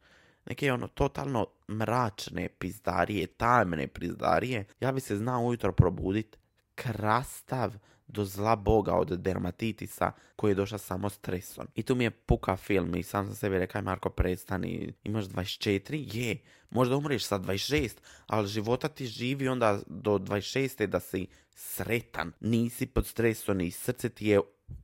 Neke 0.46 0.72
ono 0.74 0.88
totalno 0.88 1.48
mračne 1.70 2.50
pizdarije, 2.50 3.28
tamne 3.28 3.88
pizdarije. 3.88 4.66
Ja 4.80 4.92
bi 4.92 5.00
se 5.00 5.18
znao 5.18 5.42
ujutro 5.42 5.72
probudit 5.72 6.38
krastav 6.76 7.74
do 8.08 8.26
zla 8.26 8.56
boga 8.56 8.94
od 8.94 9.08
dermatitisa 9.08 10.12
koji 10.36 10.52
je 10.52 10.56
došao 10.56 10.80
samo 10.80 11.10
stresom. 11.10 11.68
I 11.76 11.84
tu 11.84 11.96
mi 11.96 12.04
je 12.04 12.12
puka 12.12 12.58
film 12.58 12.96
i 12.96 13.04
sam 13.04 13.26
sam 13.26 13.36
sebi 13.36 13.60
rekao, 13.60 13.82
Marko, 13.82 14.10
prestani, 14.10 14.94
imaš 15.04 15.26
24? 15.26 16.16
Je, 16.18 16.38
možda 16.70 16.96
umreš 16.98 17.26
sa 17.26 17.40
26, 17.40 17.92
ali 18.28 18.48
života 18.48 18.88
ti 18.88 19.06
živi 19.06 19.48
onda 19.48 19.80
do 19.88 20.12
26. 20.18 20.86
da 20.86 21.00
si 21.00 21.28
sretan. 21.56 22.32
Nisi 22.40 22.86
pod 22.86 23.08
stresom 23.08 23.62
i 23.62 23.72
srce 23.72 24.10
ti 24.10 24.28
je 24.28 24.40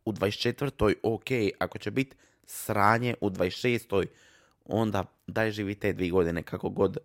u 0.05 0.11
24. 0.11 0.93
ok, 1.03 1.55
ako 1.59 1.77
će 1.77 1.91
biti 1.91 2.15
sranje 2.45 3.15
u 3.21 3.29
26. 3.29 4.05
onda 4.65 5.05
daj 5.27 5.51
živi 5.51 5.75
te 5.75 5.93
dvije 5.93 6.11
godine 6.11 6.43
kako 6.43 6.69
god 6.69 6.97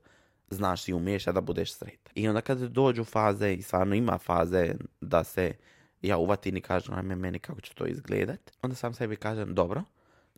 znaš 0.50 0.88
i 0.88 0.92
umiješ 0.92 1.24
da 1.24 1.40
budeš 1.40 1.72
sretan. 1.72 2.12
I 2.14 2.29
onda 2.29 2.40
kad 2.40 2.59
dođu 2.59 3.05
faze 3.05 3.55
i 3.55 3.62
stvarno 3.62 3.94
ima 3.94 4.18
faze 4.18 4.74
da 5.00 5.24
se 5.24 5.55
ja 6.02 6.16
uvatim 6.16 6.56
i 6.56 6.61
kažem 6.61 6.94
ajme 6.94 7.16
meni 7.16 7.38
kako 7.38 7.61
će 7.61 7.74
to 7.74 7.87
izgledat, 7.87 8.50
onda 8.62 8.76
sam 8.76 8.94
sebi 8.94 9.16
kažem 9.16 9.54
dobro, 9.54 9.82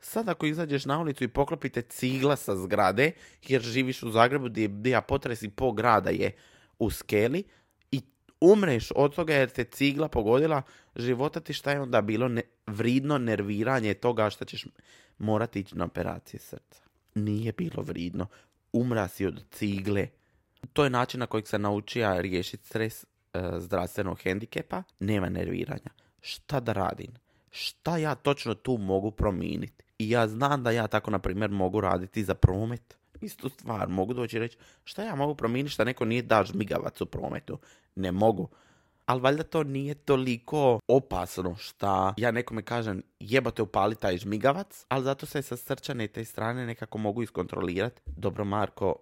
sad 0.01 0.29
ako 0.29 0.47
izađeš 0.47 0.85
na 0.85 1.01
ulicu 1.01 1.25
i 1.25 1.29
poklopite 1.29 1.83
cigla 1.83 2.37
sa 2.37 2.57
zgrade, 2.57 3.13
jer 3.49 3.63
živiš 3.63 4.03
u 4.03 4.11
Zagrebu 4.11 4.49
gdje, 4.49 4.91
ja 4.91 5.01
potres 5.01 5.43
i 5.43 5.51
po 5.51 5.73
grada 5.73 6.11
je 6.11 6.33
u 6.79 6.91
skeli, 6.91 7.45
i 7.93 8.01
umreš 8.41 8.89
od 8.97 9.15
toga 9.15 9.35
jer 9.35 9.51
te 9.51 9.65
cigla 9.65 10.09
pogodila, 10.09 10.63
života 10.97 11.41
ti 11.41 11.53
šta 11.53 11.71
je 11.71 11.81
onda 11.81 12.01
bilo 12.01 12.29
ne, 12.29 12.43
vridno 12.67 13.19
nerviranje 13.19 13.95
toga 13.95 14.31
što 14.31 14.45
ćeš 14.45 14.67
morati 15.19 15.61
ići 15.61 15.77
na 15.77 15.85
operacije 15.85 16.41
srca. 16.41 16.83
Nije 17.15 17.53
bilo 17.53 17.83
vridno. 17.83 18.27
Umra 18.73 19.09
si 19.09 19.27
od 19.27 19.45
cigle. 19.51 20.09
To 20.73 20.85
je 20.85 20.91
način 20.91 21.21
na 21.21 21.27
kojeg 21.27 21.49
se 21.49 21.59
naučio 21.59 22.23
riješiti 22.23 22.67
stres 22.67 23.07
zdravstvenog 23.59 24.19
hendikepa, 24.23 24.83
nema 25.01 25.29
nerviranja. 25.29 25.91
Šta 26.21 26.61
da 26.61 26.73
radim? 26.73 27.13
Šta 27.51 27.97
ja 27.97 28.15
točno 28.15 28.55
tu 28.55 28.79
mogu 28.79 29.11
promijeniti? 29.11 29.85
I 29.99 30.11
ja 30.11 30.29
znam 30.29 30.63
da 30.63 30.71
ja 30.71 30.87
tako, 30.87 31.11
na 31.11 31.19
primjer, 31.19 31.51
mogu 31.51 31.81
raditi 31.81 32.25
za 32.25 32.35
promet. 32.35 32.99
Istu 33.21 33.49
stvar, 33.49 33.89
mogu 33.89 34.15
doći 34.15 34.37
i 34.37 34.41
reći 34.41 34.57
šta 34.85 35.03
ja 35.03 35.15
mogu 35.15 35.35
promijeniti 35.35 35.73
šta 35.73 35.85
neko 35.85 36.05
nije 36.05 36.23
da 36.23 36.45
žmigavac 36.45 37.01
u 37.01 37.07
prometu. 37.07 37.59
Ne 37.97 38.13
mogu. 38.13 38.49
Ali 39.07 39.21
valjda 39.21 39.43
to 39.43 39.63
nije 39.65 39.95
toliko 39.95 40.81
opasno 40.89 41.57
šta 41.57 42.15
ja 42.17 42.31
nekome 42.31 42.63
kažem 42.63 43.03
jebate 43.21 43.63
upali 43.63 43.95
taj 43.95 44.19
žmigavac, 44.19 44.85
ali 44.89 45.05
zato 45.05 45.27
se 45.27 45.43
sa 45.43 45.57
srčane 45.57 46.09
te 46.09 46.25
strane 46.25 46.67
nekako 46.67 46.99
mogu 46.99 47.23
iskontrolirati. 47.23 48.01
Dobro 48.07 48.45
Marko, 48.45 48.97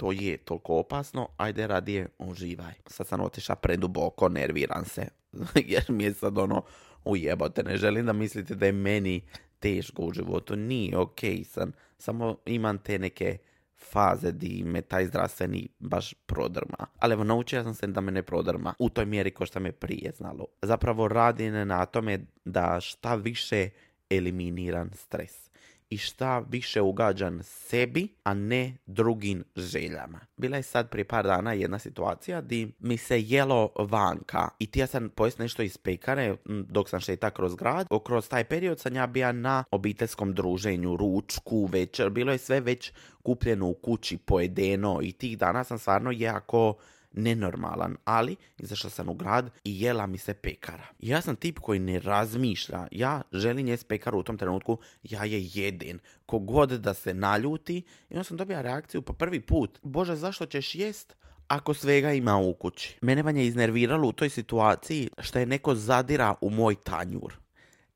to 0.00 0.12
je 0.12 0.36
toliko 0.36 0.78
opasno, 0.78 1.28
ajde 1.36 1.66
radije 1.66 2.08
uživaj. 2.18 2.72
Sad 2.86 3.06
sam 3.06 3.20
otišao 3.20 3.56
preduboko, 3.56 4.28
nerviram 4.28 4.84
se, 4.84 5.08
jer 5.72 5.84
mi 5.88 6.04
je 6.04 6.14
sad 6.14 6.38
ono, 6.38 6.62
ujebote, 7.04 7.62
ne 7.62 7.76
želim 7.76 8.06
da 8.06 8.12
mislite 8.12 8.54
da 8.54 8.66
je 8.66 8.72
meni 8.72 9.22
teško 9.58 10.02
u 10.02 10.12
životu, 10.12 10.56
nije, 10.56 10.98
ok 10.98 11.20
sam, 11.44 11.72
samo 11.98 12.36
imam 12.46 12.78
te 12.78 12.98
neke 12.98 13.38
faze 13.76 14.32
di 14.32 14.62
me 14.64 14.82
taj 14.82 15.06
zdravstveni 15.06 15.68
baš 15.78 16.14
prodrma. 16.14 16.86
Ali 16.98 17.12
evo, 17.12 17.24
naučio 17.24 17.62
sam 17.62 17.74
se 17.74 17.86
da 17.86 18.00
me 18.00 18.12
ne 18.12 18.22
prodrma 18.22 18.74
u 18.78 18.88
toj 18.88 19.06
mjeri 19.06 19.30
ko 19.30 19.46
što 19.46 19.60
me 19.60 19.72
prije 19.72 20.12
znalo. 20.16 20.46
Zapravo 20.62 21.08
radim 21.08 21.68
na 21.68 21.86
tome 21.86 22.18
da 22.44 22.80
šta 22.80 23.14
više 23.14 23.68
eliminiran 24.10 24.90
stres 24.94 25.50
i 25.90 25.98
šta 25.98 26.38
više 26.38 26.80
ugađan 26.80 27.42
sebi, 27.42 28.08
a 28.22 28.34
ne 28.34 28.76
drugim 28.86 29.44
željama. 29.56 30.20
Bila 30.36 30.56
je 30.56 30.62
sad 30.62 30.90
prije 30.90 31.04
par 31.04 31.24
dana 31.24 31.52
jedna 31.52 31.78
situacija 31.78 32.40
di 32.40 32.72
mi 32.78 32.96
se 32.96 33.22
jelo 33.22 33.68
vanka 33.78 34.48
i 34.58 34.66
ti 34.66 34.80
ja 34.80 34.86
sam 34.86 35.08
pojest 35.08 35.38
nešto 35.38 35.62
iz 35.62 35.78
pekare 35.78 36.36
dok 36.44 36.88
sam 36.88 37.00
šeta 37.00 37.30
kroz 37.30 37.54
grad. 37.54 37.86
Kroz 38.04 38.28
taj 38.28 38.44
period 38.44 38.80
sam 38.80 38.96
ja 38.96 39.06
bija 39.06 39.32
na 39.32 39.64
obiteljskom 39.70 40.34
druženju, 40.34 40.96
ručku, 40.96 41.66
večer. 41.66 42.10
Bilo 42.10 42.32
je 42.32 42.38
sve 42.38 42.60
već 42.60 42.92
kupljeno 43.22 43.66
u 43.66 43.74
kući, 43.74 44.18
pojedeno 44.18 45.00
i 45.02 45.12
tih 45.12 45.38
dana 45.38 45.64
sam 45.64 45.78
stvarno 45.78 46.10
jako 46.10 46.74
nenormalan, 47.12 47.96
ali 48.04 48.36
izašla 48.58 48.90
sam 48.90 49.08
u 49.08 49.14
grad 49.14 49.50
i 49.64 49.82
jela 49.82 50.06
mi 50.06 50.18
se 50.18 50.34
pekara. 50.34 50.86
Ja 50.98 51.20
sam 51.20 51.36
tip 51.36 51.58
koji 51.58 51.78
ne 51.78 52.00
razmišlja, 52.00 52.88
ja 52.90 53.22
želim 53.32 53.68
jest 53.68 53.88
pekaru 53.88 54.18
u 54.18 54.22
tom 54.22 54.38
trenutku, 54.38 54.78
ja 55.02 55.24
je 55.24 55.48
jedin. 55.54 55.98
Kogod 56.26 56.70
da 56.70 56.94
se 56.94 57.14
naljuti 57.14 57.76
i 58.10 58.14
onda 58.14 58.24
sam 58.24 58.36
dobija 58.36 58.62
reakciju 58.62 59.02
po 59.02 59.12
prvi 59.12 59.40
put. 59.40 59.78
Bože, 59.82 60.16
zašto 60.16 60.46
ćeš 60.46 60.74
jest? 60.74 61.20
ako 61.50 61.74
svega 61.74 62.12
ima 62.12 62.36
u 62.36 62.54
kući. 62.54 62.98
Mene 63.00 63.22
vam 63.22 63.36
je 63.36 63.46
iznerviralo 63.46 64.08
u 64.08 64.12
toj 64.12 64.28
situaciji 64.28 65.08
što 65.18 65.38
je 65.38 65.46
neko 65.46 65.74
zadira 65.74 66.34
u 66.40 66.50
moj 66.50 66.74
tanjur. 66.74 67.34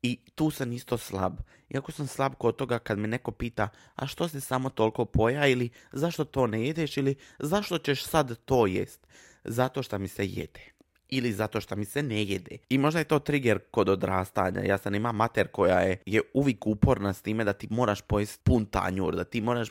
I 0.05 0.17
tu 0.35 0.51
sam 0.51 0.71
isto 0.71 0.97
slab. 0.97 1.33
Iako 1.69 1.91
sam 1.91 2.07
slab 2.07 2.33
kod 2.37 2.55
toga 2.55 2.79
kad 2.79 2.99
me 2.99 3.07
neko 3.07 3.31
pita 3.31 3.69
a 3.95 4.07
što 4.07 4.27
si 4.27 4.41
samo 4.41 4.69
toliko 4.69 5.05
poja 5.05 5.47
ili 5.47 5.69
zašto 5.91 6.25
to 6.25 6.47
ne 6.47 6.67
jedeš 6.67 6.97
ili 6.97 7.15
zašto 7.39 7.77
ćeš 7.77 8.05
sad 8.05 8.37
to 8.45 8.65
jest. 8.65 9.07
Zato 9.43 9.83
što 9.83 9.99
mi 9.99 10.07
se 10.07 10.25
jede. 10.25 10.61
Ili 11.09 11.33
zato 11.33 11.61
što 11.61 11.75
mi 11.75 11.85
se 11.85 12.03
ne 12.03 12.23
jede. 12.23 12.57
I 12.69 12.77
možda 12.77 12.99
je 12.99 13.05
to 13.05 13.19
trigger 13.19 13.59
kod 13.71 13.89
odrastanja. 13.89 14.61
Ja 14.61 14.77
sam 14.77 14.95
ima 14.95 15.11
mater 15.11 15.47
koja 15.47 15.79
je, 15.79 15.97
je 16.05 16.21
uvijek 16.33 16.67
uporna 16.67 17.13
s 17.13 17.21
time 17.21 17.43
da 17.43 17.53
ti 17.53 17.67
moraš 17.69 18.01
pojesti 18.01 18.43
pun 18.43 18.65
tanjur, 18.65 19.15
da 19.15 19.23
ti 19.23 19.41
moraš 19.41 19.69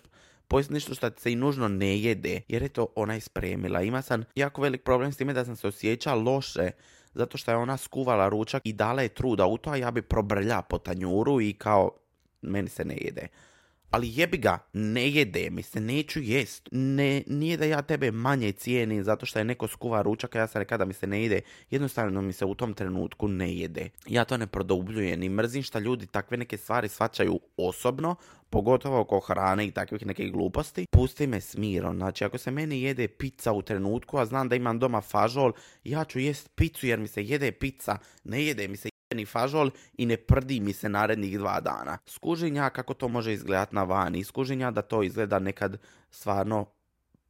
pojesti 0.48 0.72
nešto 0.72 0.94
što 0.94 1.10
se 1.16 1.32
i 1.32 1.36
nužno 1.36 1.68
ne 1.68 1.98
jede, 1.98 2.40
jer 2.48 2.62
je 2.62 2.68
to 2.68 2.86
ona 2.96 3.16
ispremila. 3.16 3.82
Ima 3.82 4.02
sam 4.02 4.24
jako 4.34 4.62
velik 4.62 4.82
problem 4.82 5.12
s 5.12 5.16
time 5.16 5.32
da 5.32 5.44
sam 5.44 5.56
se 5.56 5.66
osjećao 5.68 6.20
loše 6.20 6.70
zato 7.14 7.38
što 7.38 7.50
je 7.50 7.56
ona 7.56 7.76
skuvala 7.76 8.28
ručak 8.28 8.62
i 8.64 8.72
dala 8.72 9.02
je 9.02 9.08
truda 9.08 9.46
u 9.46 9.58
to, 9.58 9.70
a 9.70 9.76
ja 9.76 9.90
bi 9.90 10.02
probrlja 10.02 10.62
po 10.62 10.78
tanjuru 10.78 11.40
i 11.40 11.52
kao, 11.52 11.90
meni 12.42 12.68
se 12.68 12.84
ne 12.84 12.96
jede. 13.00 13.28
Ali 13.94 14.12
jebi 14.14 14.38
ga, 14.38 14.58
ne 14.72 15.10
jede 15.10 15.50
mi 15.50 15.62
se, 15.62 15.80
neću 15.80 16.20
jest. 16.22 16.68
Ne, 16.72 17.22
nije 17.26 17.56
da 17.56 17.64
ja 17.64 17.82
tebe 17.82 18.10
manje 18.10 18.52
cijenim 18.52 19.04
zato 19.04 19.26
što 19.26 19.38
je 19.38 19.44
neko 19.44 19.68
skuva 19.68 20.02
ručak, 20.02 20.36
a 20.36 20.38
ja 20.38 20.46
sam 20.46 20.58
rekao 20.58 20.78
da 20.78 20.84
mi 20.84 20.94
se 20.94 21.06
ne 21.06 21.22
jede. 21.22 21.40
Jednostavno 21.70 22.22
mi 22.22 22.32
se 22.32 22.44
u 22.44 22.54
tom 22.54 22.74
trenutku 22.74 23.28
ne 23.28 23.54
jede. 23.54 23.88
Ja 24.06 24.24
to 24.24 24.36
ne 24.36 24.46
produbljujem 24.46 25.22
i 25.22 25.28
mrzim 25.28 25.62
što 25.62 25.78
ljudi 25.78 26.06
takve 26.06 26.36
neke 26.36 26.56
stvari 26.56 26.88
svačaju 26.88 27.40
osobno, 27.56 28.16
pogotovo 28.50 29.00
oko 29.00 29.20
hrane 29.20 29.66
i 29.66 29.70
takvih 29.70 30.06
nekih 30.06 30.32
gluposti, 30.32 30.86
pusti 30.90 31.26
me 31.26 31.40
smirom. 31.40 31.96
Znači, 31.96 32.24
ako 32.24 32.38
se 32.38 32.50
meni 32.50 32.82
jede 32.82 33.08
pizza 33.08 33.52
u 33.52 33.62
trenutku, 33.62 34.18
a 34.18 34.26
znam 34.26 34.48
da 34.48 34.56
imam 34.56 34.78
doma 34.78 35.00
fažol, 35.00 35.52
ja 35.84 36.04
ću 36.04 36.18
jest 36.18 36.50
picu 36.54 36.86
jer 36.86 36.98
mi 36.98 37.08
se 37.08 37.24
jede 37.24 37.52
pizza, 37.52 37.98
ne 38.24 38.44
jede 38.44 38.68
mi 38.68 38.76
se 38.76 38.93
ni 39.14 39.26
fažol 39.26 39.70
i 39.98 40.06
ne 40.06 40.16
prdi 40.16 40.60
mi 40.60 40.72
se 40.72 40.88
narednih 40.88 41.38
dva 41.38 41.60
dana. 41.60 41.98
Skužinja 42.06 42.70
kako 42.70 42.94
to 42.94 43.08
može 43.08 43.32
izgledat 43.32 43.72
na 43.72 43.82
vani. 43.84 44.24
Skužinja 44.24 44.70
da 44.70 44.82
to 44.82 45.02
izgleda 45.02 45.38
nekad 45.38 45.78
stvarno 46.10 46.66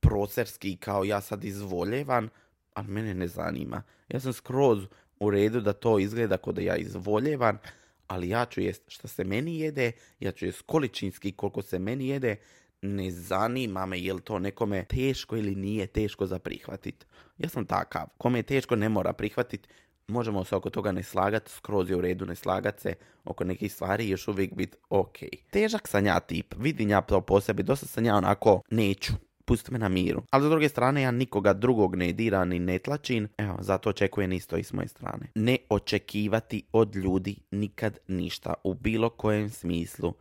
procerski 0.01 0.77
kao 0.77 1.05
ja 1.05 1.20
sad 1.20 1.44
izvoljevan, 1.44 2.29
ali 2.75 2.88
mene 2.88 3.14
ne 3.14 3.29
zanima. 3.29 3.83
Ja 4.09 4.20
sam 4.20 4.33
skroz 4.33 4.87
u 5.20 5.31
redu 5.31 5.61
da 5.61 5.73
to 5.73 5.99
izgleda 5.99 6.37
kao 6.37 6.53
da 6.53 6.61
ja 6.61 6.77
izvoljevan, 6.77 7.59
ali 8.07 8.29
ja 8.29 8.44
ću 8.44 8.61
jest 8.61 8.83
što 8.87 9.09
se 9.09 9.25
meni 9.25 9.59
jede, 9.61 9.92
ja 10.20 10.33
ću 10.33 10.47
jest 10.47 10.62
količinski 10.66 11.33
koliko 11.33 11.62
se 11.62 11.79
meni 11.79 12.09
jede, 12.09 12.37
ne 12.83 13.11
zanima 13.11 13.87
me 13.87 14.01
je 14.01 14.14
li 14.14 14.20
to 14.20 14.38
nekome 14.38 14.85
teško 14.85 15.37
ili 15.37 15.55
nije 15.55 15.87
teško 15.87 16.27
za 16.27 16.38
prihvatit. 16.38 17.07
Ja 17.38 17.49
sam 17.49 17.66
takav. 17.66 18.07
Kome 18.18 18.38
je 18.38 18.42
teško 18.42 18.77
ne 18.77 18.88
mora 18.88 19.12
prihvatit. 19.12 19.68
Možemo 20.09 20.45
se 20.45 20.57
oko 20.57 20.71
toga 20.71 20.93
ne 20.93 21.03
slagati, 21.03 21.51
skroz 21.51 21.90
je 21.90 21.97
u 21.97 22.01
redu 22.01 22.27
ne 22.27 22.35
slagat 22.35 22.81
se 22.81 22.95
oko 23.25 23.45
nekih 23.45 23.73
stvari 23.73 24.05
i 24.05 24.11
još 24.11 24.29
uvijek 24.29 24.55
biti 24.55 24.77
ok. 24.90 25.17
Težak 25.51 25.88
sam 25.88 26.07
ja 26.07 26.21
tip, 26.21 26.55
vidim 26.59 26.90
ja 26.90 27.01
to 27.01 27.21
po 27.21 27.40
sebi, 27.40 27.62
dosta 27.62 27.87
sam 27.87 28.05
ja 28.05 28.17
onako 28.17 28.62
neću 28.71 29.12
pusti 29.45 29.73
me 29.73 29.79
na 29.79 29.88
miru. 29.88 30.23
Ali 30.31 30.47
s 30.47 30.51
druge 30.51 30.69
strane 30.69 31.03
ja 31.03 31.11
nikoga 31.11 31.53
drugog 31.53 31.97
ne 31.97 32.12
diram 32.12 32.49
ni 32.49 32.59
ne 32.59 32.79
tlačim, 32.79 33.29
evo, 33.38 33.57
zato 33.61 33.90
očekujem 33.90 34.33
isto 34.33 34.57
i 34.57 34.64
s 34.64 34.73
moje 34.73 34.88
strane. 34.88 35.27
Ne 35.35 35.57
očekivati 35.69 36.62
od 36.73 36.97
ljudi 36.97 37.37
nikad 37.51 37.99
ništa 38.09 38.55
u 38.64 38.75
bilo 38.75 39.11
kojem 39.11 39.51
smislu 39.51 40.14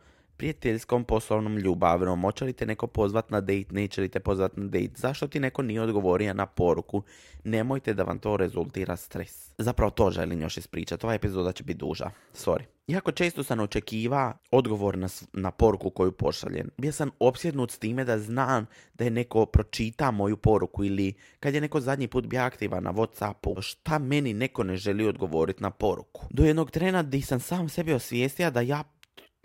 prijateljskom, 0.44 1.04
poslovnom, 1.04 1.58
ljubavnom, 1.58 2.22
hoće 2.22 2.44
li 2.44 2.52
te 2.52 2.66
neko 2.66 2.86
pozvat 2.86 3.30
na 3.30 3.40
date, 3.40 3.66
neće 3.70 4.00
li 4.00 4.08
te 4.08 4.20
pozvat 4.20 4.56
na 4.56 4.64
date, 4.64 4.90
zašto 4.96 5.26
ti 5.26 5.40
neko 5.40 5.62
nije 5.62 5.80
odgovorio 5.80 6.34
na 6.34 6.46
poruku, 6.46 7.02
nemojte 7.44 7.94
da 7.94 8.02
vam 8.02 8.18
to 8.18 8.36
rezultira 8.36 8.96
stres. 8.96 9.50
Zapravo 9.58 9.90
to 9.90 10.10
želim 10.10 10.40
još 10.40 10.56
ispričati, 10.56 11.06
ova 11.06 11.14
epizoda 11.14 11.52
će 11.52 11.64
biti 11.64 11.78
duža, 11.78 12.10
sorry. 12.34 12.64
Jako 12.86 13.12
često 13.12 13.42
sam 13.44 13.60
očekiva 13.60 14.32
odgovor 14.50 14.98
na, 14.98 15.08
na 15.32 15.50
poruku 15.50 15.90
koju 15.90 16.12
pošaljem. 16.12 16.70
Bio 16.78 16.92
sam 16.92 17.10
opsjednut 17.18 17.70
s 17.70 17.78
time 17.78 18.04
da 18.04 18.18
znam 18.18 18.66
da 18.94 19.04
je 19.04 19.10
neko 19.10 19.46
pročita 19.46 20.10
moju 20.10 20.36
poruku 20.36 20.84
ili 20.84 21.14
kad 21.40 21.54
je 21.54 21.60
neko 21.60 21.80
zadnji 21.80 22.08
put 22.08 22.26
bio 22.26 22.40
aktivan 22.40 22.82
na 22.82 22.92
Whatsappu, 22.92 23.62
šta 23.62 23.98
meni 23.98 24.34
neko 24.34 24.64
ne 24.64 24.76
želi 24.76 25.06
odgovoriti 25.06 25.62
na 25.62 25.70
poruku. 25.70 26.26
Do 26.30 26.44
jednog 26.44 26.70
trena 26.70 27.02
di 27.02 27.22
sam 27.22 27.40
sam 27.40 27.68
sebi 27.68 27.92
osvijestio 27.92 28.50
da 28.50 28.60
ja 28.60 28.82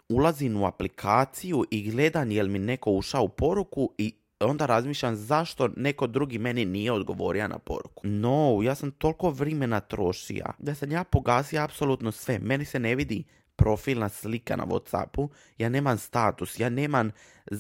ulazim 0.10 0.62
u 0.62 0.66
aplikaciju 0.66 1.66
i 1.72 1.92
gledam 1.92 2.32
jel 2.32 2.48
mi 2.48 2.60
neko 2.60 2.92
ušao 2.92 3.24
u 3.24 3.30
poruku 3.30 3.94
i 3.98 4.14
onda 4.40 4.66
razmišljam 4.66 5.16
zašto 5.16 5.70
neko 5.78 6.08
drugi 6.08 6.38
meni 6.38 6.66
nije 6.66 6.92
odgovorio 6.92 7.48
na 7.48 7.60
poruku. 7.60 8.08
No, 8.08 8.60
ja 8.64 8.76
sam 8.76 8.92
toliko 8.92 9.30
vremena 9.30 9.80
trošija 9.80 10.54
da 10.60 10.76
sam 10.76 10.92
ja 10.92 11.04
pogasio 11.04 11.64
apsolutno 11.64 12.12
sve. 12.12 12.40
Meni 12.40 12.66
se 12.66 12.80
ne 12.80 12.96
vidi 12.96 13.24
profilna 13.56 14.10
slika 14.10 14.56
na 14.56 14.66
Whatsappu, 14.66 15.30
ja 15.58 15.70
nemam 15.70 15.98
status, 15.98 16.60
ja 16.60 16.70
nemam, 16.70 17.12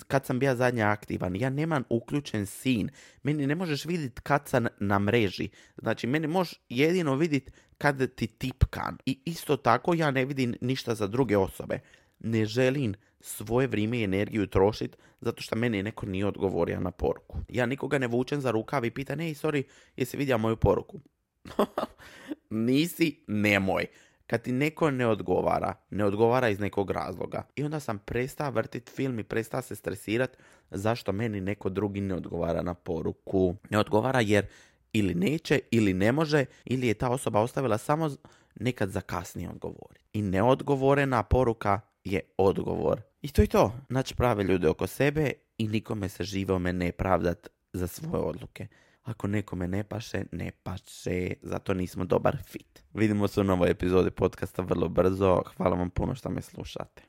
kad 0.08 0.26
sam 0.26 0.40
bio 0.40 0.56
zadnje 0.56 0.84
aktivan, 0.84 1.36
ja 1.36 1.50
nemam 1.50 1.84
uključen 1.90 2.46
sin, 2.46 2.90
meni 3.24 3.48
ne 3.48 3.56
možeš 3.56 3.86
vidjeti 3.86 4.22
kad 4.22 4.48
sam 4.48 4.68
na 4.80 5.00
mreži, 5.00 5.50
znači 5.78 6.08
meni 6.08 6.28
možeš 6.28 6.60
jedino 6.70 7.16
vidjeti 7.16 7.52
kad 7.78 8.16
ti 8.16 8.28
tipkan 8.28 8.98
i 9.06 9.20
isto 9.26 9.58
tako 9.58 9.94
ja 9.94 10.12
ne 10.12 10.26
vidim 10.26 10.56
ništa 10.62 10.96
za 10.96 11.08
druge 11.08 11.38
osobe 11.38 11.80
ne 12.20 12.46
želim 12.46 12.96
svoje 13.22 13.68
vrijeme 13.68 14.00
i 14.00 14.04
energiju 14.04 14.48
trošiti 14.48 14.98
zato 15.22 15.42
što 15.42 15.56
meni 15.56 15.84
neko 15.84 16.06
nije 16.06 16.26
odgovorio 16.26 16.80
na 16.80 16.92
poruku. 16.92 17.38
Ja 17.50 17.66
nikoga 17.66 17.98
ne 17.98 18.08
vučem 18.08 18.42
za 18.42 18.52
rukav 18.52 18.86
i 18.86 18.92
pitan, 18.92 19.20
ej, 19.20 19.34
sorry, 19.34 19.64
jesi 19.96 20.18
vidio 20.18 20.38
moju 20.38 20.56
poruku? 20.56 21.00
Nisi, 22.50 23.24
nemoj. 23.28 23.86
Kad 24.28 24.42
ti 24.42 24.52
neko 24.52 24.92
ne 24.92 25.08
odgovara, 25.08 25.74
ne 25.90 26.06
odgovara 26.06 26.50
iz 26.50 26.60
nekog 26.60 26.92
razloga. 26.92 27.48
I 27.56 27.64
onda 27.64 27.80
sam 27.80 28.00
prestao 28.00 28.52
vrtit 28.52 28.90
film 28.90 29.20
i 29.20 29.24
prestao 29.24 29.62
se 29.62 29.76
stresirat 29.76 30.38
zašto 30.72 31.12
meni 31.12 31.42
neko 31.42 31.70
drugi 31.70 32.02
ne 32.02 32.16
odgovara 32.16 32.62
na 32.62 32.74
poruku. 32.74 33.56
Ne 33.70 33.80
odgovara 33.80 34.22
jer 34.22 34.46
ili 34.94 35.16
neće, 35.16 35.60
ili 35.72 35.94
ne 35.94 36.12
može, 36.12 36.46
ili 36.66 36.88
je 36.88 36.94
ta 36.94 37.10
osoba 37.10 37.40
ostavila 37.40 37.78
samo 37.78 38.10
nekad 38.56 38.90
za 38.90 39.02
kasnije 39.02 39.50
odgovori. 39.50 40.00
I 40.14 40.22
neodgovorena 40.22 41.24
poruka 41.24 41.80
je 42.12 42.22
odgovor. 42.38 43.02
I 43.22 43.28
to 43.32 43.42
je 43.42 43.48
to. 43.48 43.74
Naći 43.90 44.16
prave 44.16 44.44
ljude 44.44 44.70
oko 44.70 44.88
sebe 44.88 45.32
i 45.58 45.68
nikome 45.68 46.10
se 46.10 46.24
živome 46.24 46.74
ne 46.74 46.92
pravdat 46.92 47.48
za 47.74 47.88
svoje 47.88 48.24
odluke. 48.24 48.68
Ako 49.04 49.28
nekome 49.28 49.68
ne 49.68 49.84
paše, 49.84 50.24
ne 50.32 50.52
paše, 50.64 51.34
zato 51.42 51.74
nismo 51.74 52.06
dobar 52.06 52.38
fit. 52.44 52.84
Vidimo 52.94 53.28
se 53.28 53.42
u 53.42 53.44
novoj 53.44 53.70
epizodi 53.70 54.12
podcasta 54.12 54.62
vrlo 54.62 54.90
brzo. 54.90 55.42
Hvala 55.58 55.76
vam 55.76 55.90
puno 55.90 56.16
što 56.16 56.30
me 56.30 56.42
slušate. 56.42 57.02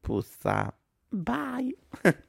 Pusa. 0.00 0.70
Bye. 1.10 1.72